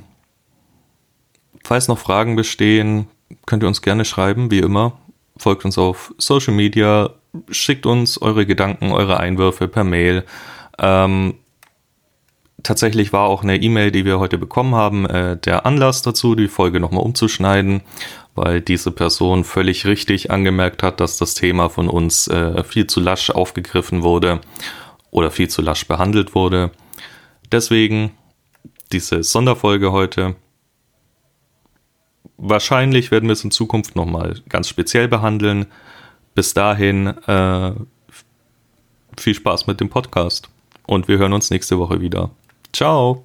falls 1.63 1.87
noch 1.87 1.99
Fragen 1.99 2.35
bestehen, 2.35 3.07
könnt 3.45 3.63
ihr 3.63 3.67
uns 3.67 3.81
gerne 3.81 4.05
schreiben, 4.05 4.49
wie 4.51 4.59
immer. 4.59 4.93
Folgt 5.37 5.65
uns 5.65 5.77
auf 5.77 6.13
Social 6.17 6.53
Media, 6.53 7.11
schickt 7.49 7.85
uns 7.85 8.21
eure 8.21 8.45
Gedanken, 8.45 8.91
eure 8.91 9.19
Einwürfe 9.19 9.67
per 9.67 9.83
Mail. 9.83 10.25
Ähm, 10.79 11.35
tatsächlich 12.63 13.13
war 13.13 13.27
auch 13.27 13.43
eine 13.43 13.57
E-Mail, 13.57 13.91
die 13.91 14.05
wir 14.05 14.19
heute 14.19 14.37
bekommen 14.37 14.75
haben, 14.75 15.05
äh, 15.05 15.37
der 15.37 15.65
Anlass 15.65 16.01
dazu, 16.01 16.35
die 16.35 16.47
Folge 16.47 16.79
nochmal 16.79 17.03
umzuschneiden, 17.03 17.81
weil 18.35 18.61
diese 18.61 18.91
Person 18.91 19.43
völlig 19.43 19.85
richtig 19.85 20.31
angemerkt 20.31 20.83
hat, 20.83 20.99
dass 20.99 21.17
das 21.17 21.33
Thema 21.33 21.69
von 21.69 21.89
uns 21.89 22.27
äh, 22.27 22.63
viel 22.63 22.87
zu 22.87 22.99
lasch 22.99 23.29
aufgegriffen 23.29 24.03
wurde 24.03 24.41
oder 25.11 25.31
viel 25.31 25.47
zu 25.47 25.61
lasch 25.61 25.87
behandelt 25.87 26.35
wurde. 26.35 26.71
Deswegen 27.51 28.11
diese 28.91 29.23
Sonderfolge 29.23 29.91
heute. 29.91 30.35
Wahrscheinlich 32.37 33.11
werden 33.11 33.27
wir 33.27 33.33
es 33.33 33.43
in 33.43 33.51
Zukunft 33.51 33.95
nochmal 33.95 34.41
ganz 34.49 34.69
speziell 34.69 35.07
behandeln. 35.07 35.65
Bis 36.35 36.53
dahin 36.53 37.07
äh, 37.07 37.73
viel 39.17 39.33
Spaß 39.33 39.67
mit 39.67 39.81
dem 39.81 39.89
Podcast 39.89 40.49
und 40.87 41.07
wir 41.07 41.17
hören 41.17 41.33
uns 41.33 41.49
nächste 41.49 41.77
Woche 41.77 42.01
wieder. 42.01 42.31
Ciao. 42.73 43.23